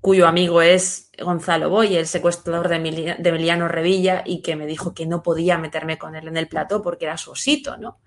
cuyo 0.00 0.28
amigo 0.28 0.62
es 0.62 1.10
Gonzalo 1.18 1.68
Boy, 1.68 1.96
el 1.96 2.06
secuestrador 2.06 2.68
de, 2.68 2.78
de, 3.18 3.28
Emiliano 3.28 3.66
Revilla, 3.68 4.22
y 4.24 4.40
que 4.40 4.54
me 4.54 4.66
dijo 4.66 4.94
que 4.94 5.06
no 5.06 5.22
podía 5.22 5.58
meterme 5.58 5.98
con 5.98 6.14
él 6.14 6.28
en 6.28 6.36
el 6.36 6.48
plató 6.48 6.80
porque 6.82 7.06
era 7.06 7.16
su 7.16 7.32
osito, 7.32 7.76
¿no? 7.76 7.98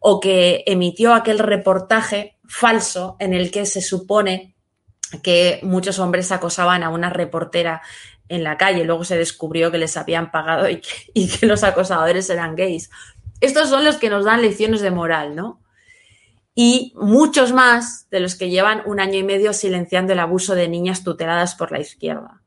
O 0.00 0.20
que 0.20 0.64
emitió 0.66 1.14
aquel 1.14 1.38
reportaje 1.38 2.38
falso 2.44 3.16
en 3.20 3.34
el 3.34 3.50
que 3.50 3.66
se 3.66 3.82
supone 3.82 4.56
que 5.22 5.60
muchos 5.62 5.98
hombres 5.98 6.32
acosaban 6.32 6.82
a 6.82 6.88
una 6.88 7.10
reportera 7.10 7.82
en 8.28 8.44
la 8.44 8.56
calle. 8.56 8.84
Luego 8.84 9.04
se 9.04 9.16
descubrió 9.16 9.70
que 9.70 9.78
les 9.78 9.96
habían 9.96 10.30
pagado 10.30 10.68
y 10.68 10.80
que, 10.80 10.90
y 11.14 11.28
que 11.28 11.46
los 11.46 11.62
acosadores 11.64 12.28
eran 12.30 12.56
gays. 12.56 12.90
Estos 13.40 13.68
son 13.68 13.84
los 13.84 13.96
que 13.96 14.10
nos 14.10 14.24
dan 14.24 14.42
lecciones 14.42 14.80
de 14.80 14.90
moral, 14.90 15.36
¿no? 15.36 15.60
Y 16.60 16.92
muchos 16.96 17.52
más 17.52 18.10
de 18.10 18.18
los 18.18 18.34
que 18.34 18.50
llevan 18.50 18.82
un 18.84 18.98
año 18.98 19.16
y 19.16 19.22
medio 19.22 19.52
silenciando 19.52 20.12
el 20.12 20.18
abuso 20.18 20.56
de 20.56 20.66
niñas 20.66 21.04
tuteladas 21.04 21.54
por 21.54 21.70
la 21.70 21.78
izquierda. 21.78 22.42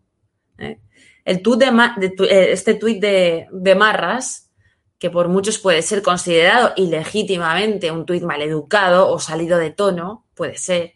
¿eh? 0.58 0.82
El 1.24 1.42
tuit 1.42 1.62
de, 1.62 1.72
de, 1.96 2.52
este 2.52 2.74
tuit 2.74 3.00
de, 3.00 3.48
de, 3.54 3.76
Marras, 3.76 4.52
que 5.00 5.10
por 5.10 5.30
muchos 5.30 5.60
puede 5.60 5.82
ser 5.82 6.02
considerado 6.02 6.74
ilegítimamente 6.76 7.90
un 7.90 8.06
tuit 8.06 8.22
maleducado 8.24 9.08
o 9.08 9.18
salido 9.18 9.58
de 9.58 9.72
tono, 9.72 10.26
puede 10.36 10.58
ser, 10.58 10.96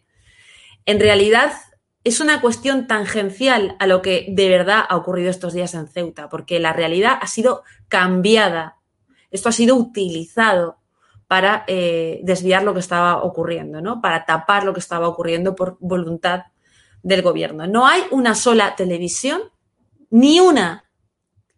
en 0.84 1.00
realidad 1.00 1.54
es 2.04 2.20
una 2.20 2.42
cuestión 2.42 2.86
tangencial 2.86 3.76
a 3.78 3.86
lo 3.86 4.02
que 4.02 4.26
de 4.28 4.50
verdad 4.50 4.84
ha 4.86 4.94
ocurrido 4.94 5.30
estos 5.30 5.54
días 5.54 5.72
en 5.72 5.88
Ceuta, 5.88 6.28
porque 6.28 6.60
la 6.60 6.74
realidad 6.74 7.16
ha 7.18 7.28
sido 7.28 7.62
cambiada. 7.88 8.76
Esto 9.30 9.48
ha 9.48 9.52
sido 9.52 9.74
utilizado 9.74 10.80
para 11.26 11.64
eh, 11.66 12.20
desviar 12.22 12.62
lo 12.62 12.72
que 12.72 12.80
estaba 12.80 13.22
ocurriendo, 13.22 13.80
¿no? 13.80 14.00
Para 14.00 14.24
tapar 14.24 14.64
lo 14.64 14.72
que 14.72 14.80
estaba 14.80 15.08
ocurriendo 15.08 15.54
por 15.54 15.76
voluntad 15.80 16.44
del 17.02 17.22
gobierno. 17.22 17.66
No 17.66 17.86
hay 17.86 18.02
una 18.10 18.34
sola 18.34 18.76
televisión, 18.76 19.42
ni 20.10 20.40
una, 20.40 20.84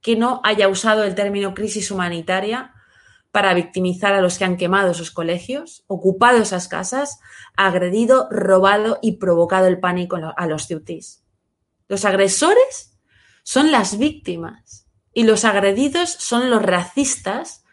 que 0.01 0.17
no 0.17 0.41
haya 0.45 0.69
usado 0.69 1.05
el 1.05 1.15
término 1.15 1.55
crisis 1.55 1.91
humanitaria 1.91 2.73
para 3.31 3.53
victimizar 3.53 4.15
a 4.15 4.23
los 4.23 4.39
que 4.39 4.45
han 4.45 4.57
quemado 4.57 4.93
esos 4.93 5.11
colegios, 5.11 5.85
ocupado 5.87 6.39
esas 6.39 6.67
casas, 6.67 7.21
agredido, 7.57 8.27
robado 8.31 8.99
y 9.03 9.19
provocado 9.19 9.67
el 9.67 9.81
pánico 9.81 10.19
a 10.35 10.47
los 10.47 10.67
ciutis. 10.67 11.25
Los 11.89 12.05
agresores 12.05 12.99
son 13.43 13.71
las 13.71 13.99
víctimas 13.99 14.87
y 15.13 15.25
los 15.25 15.45
agredidos 15.45 16.11
son 16.11 16.51
los 16.51 16.63
racistas 16.63 17.65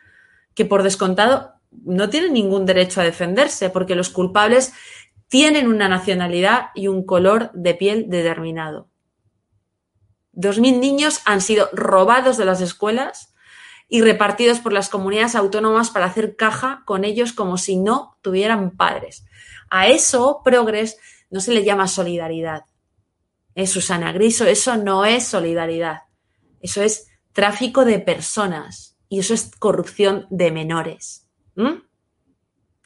que 0.54 0.66
por 0.66 0.84
descontado 0.84 1.55
no 1.84 2.10
tienen 2.10 2.34
ningún 2.34 2.66
derecho 2.66 3.02
a 3.02 3.04
defenderse 3.04 3.70
porque 3.70 3.96
los 3.96 4.10
culpables 4.10 4.74
tienen 5.28 5.68
una 5.68 5.90
nacionalidad 5.90 6.68
y 6.76 6.88
un 6.88 7.06
color 7.06 7.52
de 7.54 7.74
piel 7.74 8.10
determinado. 8.10 8.90
Dos 10.32 10.60
mil 10.60 10.80
niños 10.80 11.22
han 11.26 11.42
sido 11.42 11.70
robados 11.74 12.38
de 12.38 12.46
las 12.46 12.62
escuelas 12.62 13.34
y 13.88 14.02
repartidos 14.02 14.60
por 14.60 14.74
las 14.74 14.90
comunidades 14.90 15.36
autónomas 15.36 15.92
para 15.92 16.08
hacer 16.08 16.36
caja 16.36 16.84
con 16.86 17.04
ellos 17.06 17.34
como 17.34 17.58
si 17.58 17.78
no 17.78 18.18
tuvieran 18.22 18.72
padres. 18.72 19.26
A 19.70 19.88
eso, 19.88 20.42
Progres, 20.44 20.98
no 21.30 21.40
se 21.40 21.54
le 21.54 21.64
llama 21.64 21.88
solidaridad. 21.88 22.66
Es 23.54 23.72
Susana 23.72 24.12
Griso, 24.12 24.46
eso 24.46 24.76
no 24.78 25.06
es 25.06 25.26
solidaridad. 25.26 26.02
Eso 26.60 26.82
es 26.82 27.08
tráfico 27.32 27.86
de 27.86 28.00
personas 28.00 28.98
y 29.08 29.20
eso 29.20 29.34
es 29.34 29.52
corrupción 29.58 30.28
de 30.30 30.52
menores. 30.52 31.25
¿Mm? 31.56 31.82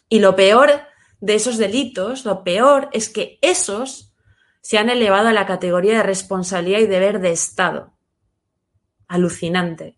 Y 0.09 0.19
lo 0.19 0.35
peor 0.35 0.81
de 1.21 1.35
esos 1.35 1.57
delitos, 1.57 2.25
lo 2.25 2.43
peor 2.43 2.89
es 2.93 3.09
que 3.09 3.37
esos 3.41 4.13
se 4.61 4.77
han 4.77 4.89
elevado 4.89 5.27
a 5.27 5.33
la 5.33 5.45
categoría 5.45 5.97
de 5.97 6.03
responsabilidad 6.03 6.79
y 6.79 6.87
deber 6.87 7.19
de 7.19 7.31
Estado. 7.31 7.93
Alucinante. 9.07 9.97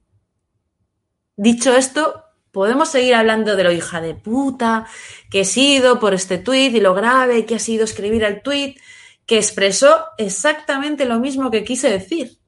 Dicho 1.36 1.75
esto, 1.75 2.25
podemos 2.51 2.89
seguir 2.89 3.15
hablando 3.15 3.55
de 3.55 3.63
lo 3.63 3.71
hija 3.71 4.01
de 4.01 4.13
puta 4.15 4.86
que 5.29 5.41
he 5.41 5.45
sido 5.45 5.99
por 5.99 6.13
este 6.13 6.38
tuit 6.38 6.73
y 6.75 6.81
lo 6.81 6.93
grave 6.93 7.45
que 7.45 7.55
ha 7.55 7.60
sido 7.60 7.84
escribir 7.84 8.23
el 8.23 8.41
tuit 8.41 8.77
que 9.25 9.38
expresó 9.38 10.05
exactamente 10.17 11.05
lo 11.05 11.19
mismo 11.19 11.51
que 11.51 11.63
quise 11.63 11.89
decir. 11.89 12.39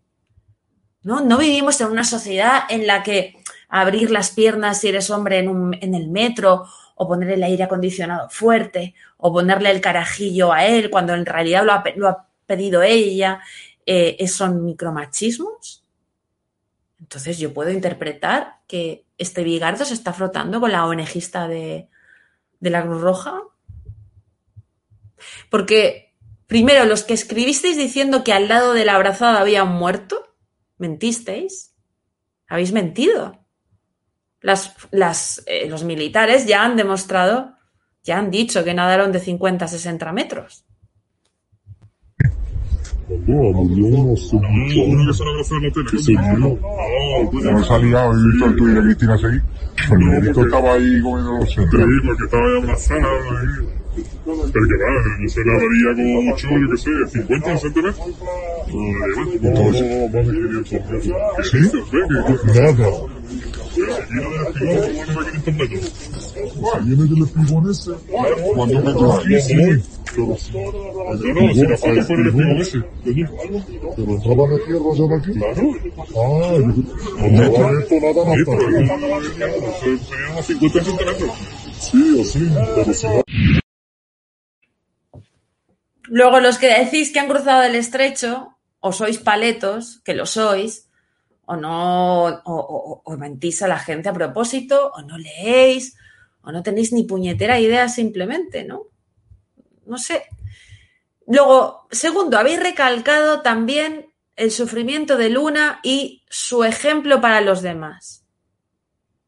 ¿No? 1.01 1.19
no 1.19 1.37
vivimos 1.37 1.81
en 1.81 1.87
una 1.87 2.05
sociedad 2.05 2.63
en 2.69 2.87
la 2.87 3.03
que 3.03 3.42
abrir 3.73 4.11
las 4.11 4.29
piernas 4.29 4.79
si 4.79 4.89
eres 4.89 5.09
hombre 5.09 5.39
en, 5.39 5.95
el 5.95 6.07
metro 6.07 6.67
o 6.93 7.07
ponerle 7.07 7.33
el 7.33 7.43
aire 7.43 7.63
acondicionado 7.63 8.29
fuerte 8.29 8.93
o 9.17 9.33
ponerle 9.33 9.71
el 9.71 9.81
carajillo 9.81 10.53
a 10.53 10.67
él 10.67 10.91
cuando 10.91 11.15
en 11.15 11.25
realidad 11.25 11.63
lo 11.95 12.07
ha, 12.07 12.27
pedido 12.45 12.83
ella, 12.83 13.39
eh, 13.87 14.27
¿son 14.27 14.63
micromachismos? 14.63 15.83
Entonces 16.99 17.39
yo 17.39 17.51
puedo 17.51 17.71
interpretar 17.71 18.59
que 18.67 19.05
este 19.17 19.43
Bigardo 19.43 19.85
se 19.85 19.95
está 19.95 20.13
frotando 20.13 20.59
con 20.59 20.71
la 20.71 20.85
ONGista 20.85 21.47
de, 21.47 21.87
de 22.59 22.69
la 22.69 22.83
Cruz 22.83 23.01
Roja. 23.01 23.41
Porque, 25.49 26.13
primero, 26.45 26.85
los 26.85 27.03
que 27.03 27.13
escribisteis 27.13 27.77
diciendo 27.77 28.23
que 28.23 28.33
al 28.33 28.49
lado 28.49 28.73
de 28.73 28.85
la 28.85 28.95
abrazada 28.95 29.39
había 29.39 29.63
un 29.63 29.73
muerto, 29.73 30.35
mentisteis. 30.77 31.73
Habéis 32.47 32.71
mentido 32.71 33.42
las, 34.43 34.75
las, 34.91 35.41
eh, 35.47 35.67
los 35.69 35.83
militares 35.83 36.45
ya 36.45 36.63
han 36.63 36.75
demostrado, 36.75 37.55
ya 38.03 38.19
han 38.19 38.29
dicho 38.29 38.63
que 38.63 38.73
nadaron 38.73 39.11
de 39.11 39.19
50 39.19 39.65
a 39.65 39.67
60 39.67 40.11
metros. 40.11 40.65
No, 43.27 43.35
murió 43.53 43.85
unos 43.85 44.19
que 44.21 44.27
se 44.27 46.11
murió. 46.11 46.51
No 47.51 47.63
salía, 47.63 48.05
he 48.05 48.31
visto 48.31 48.45
el 48.45 48.55
tuyo 48.55 48.75
de 48.75 48.81
Cristina 48.81 49.17
Seguí. 49.17 49.39
El 49.91 49.99
negrito 49.99 50.45
estaba 50.45 50.73
ahí 50.73 51.01
comiendo 51.01 51.37
los 51.39 51.53
centros. 51.53 51.83
Sí, 51.83 52.07
porque 52.07 52.23
estaba 52.23 52.43
ahí 52.45 52.57
abrazada 52.61 52.99
ahí. 52.99 53.47
Pero 54.25 54.67
que 54.67 54.75
va, 54.75 54.89
yo 55.21 55.29
se 55.29 55.45
la 55.45 55.53
daría 55.53 55.95
como 55.95 56.21
mucho, 56.23 56.47
yo 56.49 56.69
qué 56.71 56.77
sé, 56.77 57.19
50 57.19 57.57
centímetros. 57.57 58.07
Entonces, 59.41 60.13
más 60.13 60.27
de 60.27 60.33
500 60.33 60.71
metros. 60.73 61.03
¿Sí? 61.49 61.59
Nada. 62.59 63.12
Viene 66.83 67.05
del 67.05 67.23
espigón 67.23 67.71
ese. 67.71 67.91
Cuando 68.55 68.81
me. 68.81 68.93
Pero 70.15 70.37
si, 70.37 70.53
la 70.53 70.61
tierra 74.63 74.93
aquí. 75.17 75.33
No 75.33 75.45
esto 77.79 77.95
nada 77.99 78.21
más 78.25 78.37
para 78.45 78.59
Serían 79.79 80.31
unos 80.31 80.45
50 80.45 80.83
centímetros. 80.83 81.31
Sí, 81.79 82.21
así, 82.21 82.47
pero 82.75 82.93
si 82.93 83.07
no. 83.07 83.23
Luego, 86.03 86.39
los 86.39 86.59
que 86.59 86.67
decís 86.67 87.11
que 87.11 87.19
han 87.19 87.27
cruzado 87.27 87.63
el 87.63 87.73
estrecho, 87.75 88.55
o 88.79 88.91
sois 88.91 89.17
paletos, 89.17 89.99
que 90.05 90.13
lo 90.13 90.27
sois, 90.27 90.91
o 91.45 91.55
no, 91.55 92.25
o, 92.45 93.17
mentís 93.17 93.61
a 93.61 93.67
la 93.67 93.79
gente 93.79 94.09
a 94.09 94.13
propósito, 94.13 94.91
o 94.95 95.01
no 95.01 95.17
leéis, 95.17 95.95
o 96.41 96.51
no 96.51 96.63
tenéis 96.63 96.93
ni 96.93 97.03
puñetera 97.03 97.59
idea 97.59 97.89
simplemente, 97.89 98.63
¿no? 98.63 98.83
No 99.85 99.97
sé. 99.97 100.23
Luego, 101.27 101.87
segundo, 101.91 102.37
habéis 102.37 102.61
recalcado 102.61 103.41
también 103.41 104.07
el 104.35 104.51
sufrimiento 104.51 105.17
de 105.17 105.29
Luna 105.29 105.79
y 105.83 106.23
su 106.29 106.63
ejemplo 106.63 107.21
para 107.21 107.41
los 107.41 107.61
demás. 107.61 108.25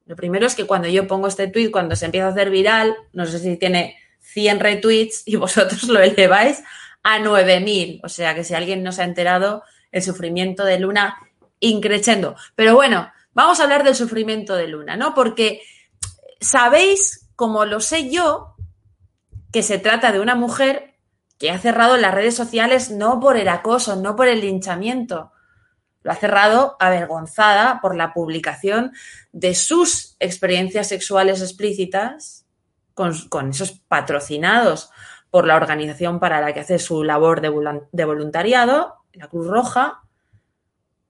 Lo 0.05 0.15
primero 0.15 0.45
es 0.45 0.55
que 0.55 0.65
cuando 0.65 0.87
yo 0.87 1.07
pongo 1.07 1.27
este 1.27 1.47
tweet, 1.47 1.71
cuando 1.71 1.95
se 1.95 2.05
empieza 2.05 2.27
a 2.27 2.31
hacer 2.31 2.49
viral, 2.49 2.95
no 3.13 3.25
sé 3.25 3.39
si 3.39 3.57
tiene 3.57 3.97
100 4.19 4.59
retweets 4.59 5.23
y 5.25 5.35
vosotros 5.35 5.83
lo 5.83 5.99
eleváis 6.01 6.63
a 7.03 7.19
9000. 7.19 8.01
O 8.03 8.09
sea 8.09 8.35
que 8.35 8.43
si 8.43 8.53
alguien 8.53 8.83
no 8.83 8.91
se 8.91 9.01
ha 9.01 9.05
enterado, 9.05 9.63
el 9.91 10.01
sufrimiento 10.01 10.65
de 10.65 10.79
Luna 10.79 11.17
increchendo. 11.59 12.35
Pero 12.55 12.75
bueno, 12.75 13.11
vamos 13.33 13.59
a 13.59 13.63
hablar 13.63 13.83
del 13.83 13.95
sufrimiento 13.95 14.55
de 14.55 14.67
Luna, 14.67 14.97
¿no? 14.97 15.13
Porque 15.13 15.61
sabéis, 16.39 17.29
como 17.35 17.65
lo 17.65 17.79
sé 17.79 18.09
yo, 18.09 18.55
que 19.51 19.63
se 19.63 19.77
trata 19.77 20.11
de 20.11 20.19
una 20.19 20.35
mujer 20.35 20.95
que 21.37 21.51
ha 21.51 21.59
cerrado 21.59 21.97
las 21.97 22.13
redes 22.13 22.35
sociales 22.35 22.91
no 22.91 23.19
por 23.19 23.37
el 23.37 23.47
acoso, 23.47 23.95
no 23.95 24.15
por 24.15 24.27
el 24.27 24.41
linchamiento. 24.41 25.31
Lo 26.01 26.11
ha 26.11 26.15
cerrado 26.15 26.77
avergonzada 26.79 27.79
por 27.81 27.95
la 27.95 28.13
publicación 28.13 28.93
de 29.31 29.55
sus 29.55 30.15
experiencias 30.19 30.87
sexuales 30.87 31.41
explícitas 31.41 32.45
con, 32.93 33.49
esos 33.49 33.71
patrocinados 33.87 34.91
por 35.29 35.47
la 35.47 35.55
organización 35.55 36.19
para 36.19 36.39
la 36.39 36.53
que 36.53 36.61
hace 36.61 36.79
su 36.79 37.03
labor 37.03 37.41
de 37.41 38.05
voluntariado, 38.05 38.95
la 39.13 39.27
Cruz 39.27 39.47
Roja, 39.47 40.04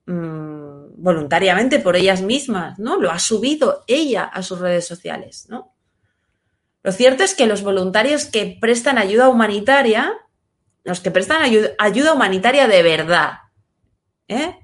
mmm, 0.06 0.96
voluntariamente 0.98 1.80
por 1.80 1.96
ellas 1.96 2.22
mismas, 2.22 2.80
¿no? 2.80 2.98
Lo 2.98 3.12
ha 3.12 3.20
subido 3.20 3.84
ella 3.88 4.24
a 4.24 4.41
sus 4.41 4.60
redes 4.60 4.88
sociales, 4.88 5.48
¿no? 5.50 5.76
Lo 6.84 6.91
cierto 6.91 7.24
es 7.24 7.34
que 7.34 7.48
los 7.48 7.63
voluntarios 7.63 8.26
que 8.26 8.58
prestan 8.60 8.98
ayuda 8.98 9.28
humanitaria, 9.28 10.13
los 10.84 11.00
que 11.00 11.12
prestan 11.12 11.41
ayuda, 11.41 11.70
ayuda 11.80 12.13
humanitaria 12.13 12.68
de 12.68 12.84
verdad, 12.84 13.39
¿eh? 14.28 14.60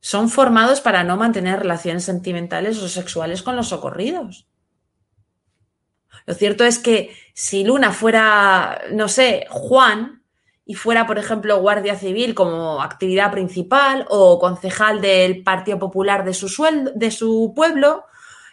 son 0.00 0.28
formados 0.28 0.82
para 0.82 1.02
no 1.02 1.16
mantener 1.16 1.60
relaciones 1.60 2.04
sentimentales 2.04 2.76
o 2.78 2.90
sexuales 2.90 3.42
con 3.42 3.56
los 3.56 3.68
socorridos. 3.68 4.46
Lo 6.26 6.34
cierto 6.34 6.64
es 6.64 6.78
que 6.78 7.16
si 7.32 7.64
Luna 7.64 7.90
fuera, 7.90 8.82
no 8.92 9.08
sé, 9.08 9.46
Juan, 9.48 10.23
y 10.66 10.74
fuera, 10.74 11.06
por 11.06 11.18
ejemplo, 11.18 11.60
Guardia 11.60 11.96
Civil 11.96 12.34
como 12.34 12.82
actividad 12.82 13.30
principal 13.30 14.06
o 14.08 14.38
concejal 14.38 15.00
del 15.00 15.42
Partido 15.42 15.78
Popular 15.78 16.24
de 16.24 16.32
su, 16.32 16.48
sueldo, 16.48 16.90
de 16.94 17.10
su 17.10 17.52
pueblo, 17.54 18.04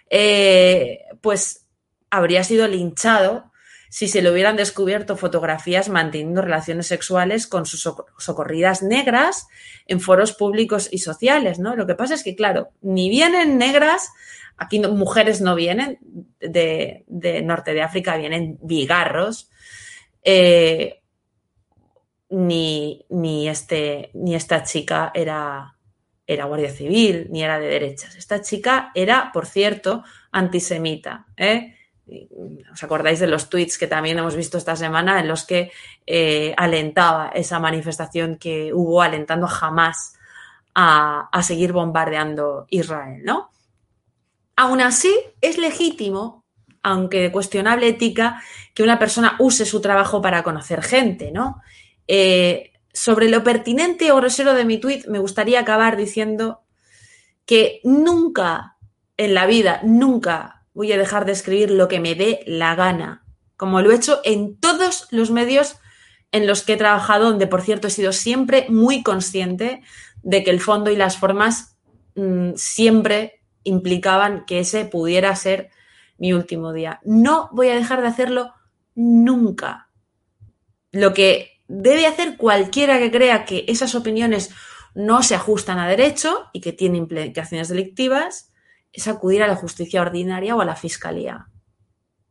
eh, 0.09 1.05
pues 1.21 1.67
habría 2.09 2.43
sido 2.43 2.67
linchado 2.67 3.51
si 3.89 4.07
se 4.07 4.21
le 4.21 4.31
hubieran 4.31 4.55
descubierto 4.55 5.17
fotografías 5.17 5.89
manteniendo 5.89 6.41
relaciones 6.41 6.87
sexuales 6.87 7.45
con 7.47 7.65
sus 7.65 7.89
socorridas 8.17 8.83
negras 8.83 9.47
en 9.85 9.99
foros 9.99 10.33
públicos 10.33 10.87
y 10.91 10.99
sociales, 10.99 11.59
¿no? 11.59 11.75
Lo 11.75 11.87
que 11.87 11.95
pasa 11.95 12.13
es 12.13 12.23
que, 12.23 12.35
claro, 12.35 12.69
ni 12.81 13.09
vienen 13.09 13.57
negras, 13.57 14.09
aquí 14.55 14.79
mujeres 14.79 15.41
no 15.41 15.55
vienen 15.55 15.99
de, 16.39 17.03
de, 17.07 17.41
Norte 17.41 17.73
de 17.73 17.81
África, 17.81 18.15
vienen 18.15 18.57
bigarros, 18.61 19.49
eh, 20.23 21.00
ni, 22.31 23.05
ni, 23.09 23.47
este, 23.47 24.09
ni 24.13 24.35
esta 24.35 24.63
chica 24.63 25.11
era, 25.13 25.75
era 26.25 26.45
guardia 26.45 26.71
civil, 26.71 27.27
ni 27.29 27.43
era 27.43 27.59
de 27.59 27.67
derechas. 27.67 28.15
Esta 28.15 28.41
chica 28.41 28.91
era, 28.95 29.31
por 29.33 29.45
cierto, 29.45 30.03
antisemita, 30.31 31.27
¿eh? 31.37 31.75
¿Os 32.73 32.83
acordáis 32.83 33.19
de 33.19 33.27
los 33.27 33.49
tweets 33.49 33.77
que 33.77 33.87
también 33.87 34.17
hemos 34.17 34.35
visto 34.35 34.57
esta 34.57 34.75
semana 34.75 35.19
en 35.19 35.27
los 35.27 35.45
que 35.45 35.71
eh, 36.05 36.53
alentaba 36.57 37.29
esa 37.29 37.59
manifestación 37.59 38.37
que 38.37 38.73
hubo 38.73 39.01
alentando 39.01 39.47
jamás 39.47 40.15
a, 40.73 41.29
a 41.31 41.43
seguir 41.43 41.71
bombardeando 41.71 42.65
Israel, 42.69 43.21
¿no? 43.23 43.51
Aún 44.57 44.81
así, 44.81 45.13
es 45.39 45.57
legítimo, 45.57 46.43
aunque 46.83 47.21
de 47.21 47.31
cuestionable 47.31 47.87
ética, 47.87 48.41
que 48.73 48.83
una 48.83 48.99
persona 48.99 49.35
use 49.39 49.65
su 49.65 49.79
trabajo 49.79 50.21
para 50.21 50.43
conocer 50.43 50.81
gente, 50.81 51.31
¿no? 51.31 51.61
Eh, 52.13 52.73
sobre 52.91 53.29
lo 53.29 53.41
pertinente 53.41 54.11
o 54.11 54.17
grosero 54.17 54.53
de 54.53 54.65
mi 54.65 54.77
tweet, 54.77 55.03
me 55.07 55.19
gustaría 55.19 55.61
acabar 55.61 55.95
diciendo 55.95 56.59
que 57.45 57.79
nunca 57.85 58.75
en 59.15 59.33
la 59.33 59.45
vida, 59.45 59.79
nunca 59.85 60.65
voy 60.73 60.91
a 60.91 60.97
dejar 60.97 61.23
de 61.23 61.31
escribir 61.31 61.71
lo 61.71 61.87
que 61.87 62.01
me 62.01 62.15
dé 62.15 62.43
la 62.45 62.75
gana, 62.75 63.23
como 63.55 63.79
lo 63.79 63.91
he 63.91 63.95
hecho 63.95 64.19
en 64.25 64.57
todos 64.57 65.07
los 65.11 65.31
medios 65.31 65.77
en 66.33 66.47
los 66.47 66.63
que 66.63 66.73
he 66.73 66.77
trabajado, 66.77 67.29
donde 67.29 67.47
por 67.47 67.61
cierto 67.61 67.87
he 67.87 67.91
sido 67.91 68.11
siempre 68.11 68.65
muy 68.67 69.03
consciente 69.03 69.81
de 70.21 70.43
que 70.43 70.51
el 70.51 70.59
fondo 70.59 70.91
y 70.91 70.97
las 70.97 71.15
formas 71.15 71.77
mmm, 72.15 72.51
siempre 72.55 73.41
implicaban 73.63 74.43
que 74.43 74.59
ese 74.59 74.83
pudiera 74.83 75.33
ser 75.37 75.69
mi 76.17 76.33
último 76.33 76.73
día. 76.73 76.99
No 77.05 77.47
voy 77.53 77.69
a 77.69 77.75
dejar 77.75 78.01
de 78.01 78.09
hacerlo 78.09 78.53
nunca. 78.95 79.87
Lo 80.91 81.13
que 81.13 81.50
debe 81.71 82.05
hacer 82.05 82.35
cualquiera 82.35 82.99
que 82.99 83.11
crea 83.11 83.45
que 83.45 83.63
esas 83.67 83.95
opiniones 83.95 84.53
no 84.93 85.23
se 85.23 85.35
ajustan 85.35 85.79
a 85.79 85.87
derecho 85.87 86.49
y 86.51 86.59
que 86.59 86.73
tienen 86.73 87.03
implicaciones 87.03 87.69
delictivas 87.69 88.51
es 88.91 89.07
acudir 89.07 89.41
a 89.41 89.47
la 89.47 89.55
justicia 89.55 90.01
ordinaria 90.01 90.53
o 90.55 90.61
a 90.61 90.65
la 90.65 90.75
fiscalía, 90.75 91.47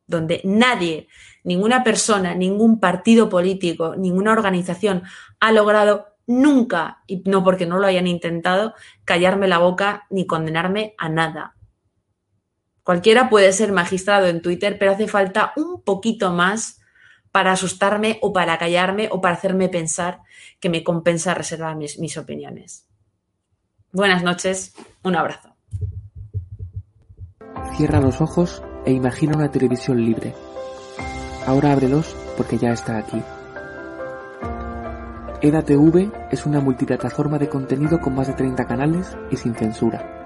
donde 0.07 0.43
nadie, 0.45 1.09
ninguna 1.43 1.83
persona, 1.83 2.35
ningún 2.35 2.81
partido 2.81 3.31
político, 3.31 3.97
ninguna 3.97 4.33
organización 4.33 5.05
ha 5.41 5.53
logrado 5.53 6.09
nunca, 6.27 7.03
y 7.07 7.23
no 7.25 7.43
porque 7.43 7.65
no 7.65 7.79
lo 7.79 7.87
hayan 7.87 8.07
intentado, 8.07 8.75
callarme 9.07 9.49
la 9.49 9.59
boca 9.59 10.07
ni 10.11 10.27
condenarme 10.27 10.95
a 10.99 11.09
nada. 11.09 11.57
Cualquiera 12.83 13.31
puede 13.31 13.53
ser 13.55 13.73
magistrado 13.73 14.27
en 14.27 14.43
Twitter, 14.43 14.79
pero 14.79 14.93
hace 14.93 15.09
falta 15.09 15.55
un 15.57 15.83
poquito 15.83 16.31
más 16.31 16.80
para 17.33 17.53
asustarme 17.53 18.19
o 18.23 18.33
para 18.33 18.59
callarme 18.59 19.09
o 19.11 19.21
para 19.21 19.35
hacerme 19.35 19.69
pensar 19.69 20.21
que 20.59 20.69
me 20.69 20.83
compensa 20.83 21.35
reservar 21.35 21.77
mis, 21.77 22.17
opiniones. 22.17 22.87
Buenas 23.93 24.23
noches, 24.23 24.75
un 25.03 25.17
abrazo. 25.17 25.55
Cierra 27.77 28.01
los 28.01 28.21
ojos 28.21 28.63
e 28.85 28.93
imagina 28.93 29.37
una 29.37 29.51
televisión 29.51 30.05
libre. 30.05 30.35
Ahora 31.47 31.73
ábrelos 31.73 32.15
porque 32.37 32.59
ya 32.59 32.73
está 32.73 32.99
aquí. 32.99 33.23
EDATV 35.43 36.13
es 36.31 36.45
una 36.45 36.61
multiplataforma 36.61 37.39
de 37.39 37.49
contenido 37.49 37.99
con 37.99 38.15
más 38.15 38.27
de 38.27 38.35
30 38.35 38.67
canales 38.67 39.17
y 39.31 39.37
sin 39.37 39.55
censura. 39.55 40.20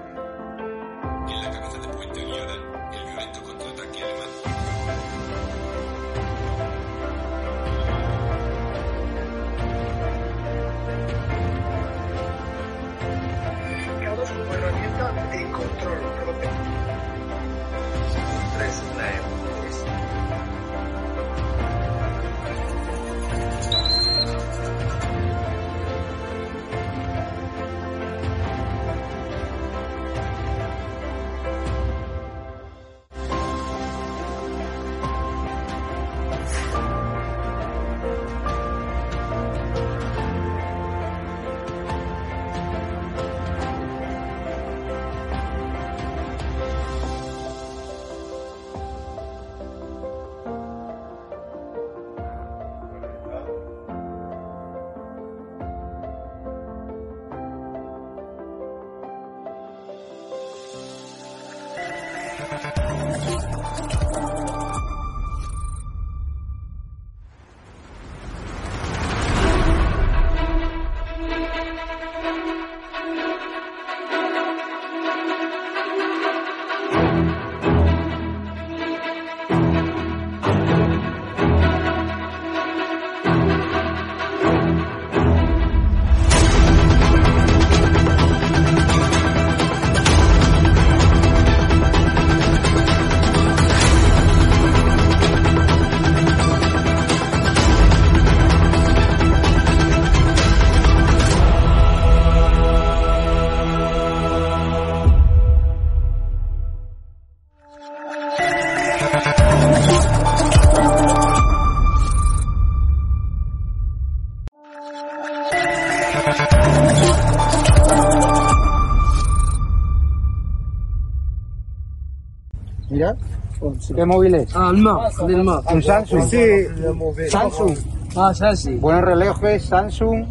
¿Qué 123.93 124.05
móvil 124.05 124.35
es? 124.35 124.55
Allemand, 124.55 125.11
allemand. 125.19 125.71
Un 125.71 125.83
Samsung. 125.83 126.23
Sí. 126.23 127.29
Samsung. 127.29 127.77
Ah, 128.15 128.31
ya 128.33 128.55
sí. 128.55 128.75
Buen 128.75 129.01
reloj 129.01 129.43
es 129.43 129.65
Samsung. 129.65 130.25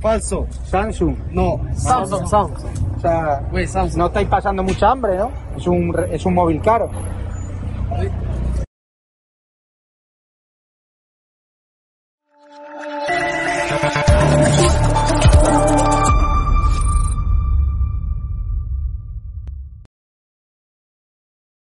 Falso. 0.00 0.46
Samsung. 0.64 1.16
No, 1.32 1.60
Samsung, 1.74 2.26
Samsung. 2.26 2.70
O 2.96 3.00
sea, 3.00 3.42
no 3.96 4.06
estáis 4.06 4.28
pasando 4.28 4.62
mucha 4.62 4.90
hambre, 4.90 5.16
¿no? 5.16 5.30
Es 5.56 5.66
un, 5.66 5.94
es 6.10 6.26
un 6.26 6.34
móvil 6.34 6.60
caro. 6.60 6.90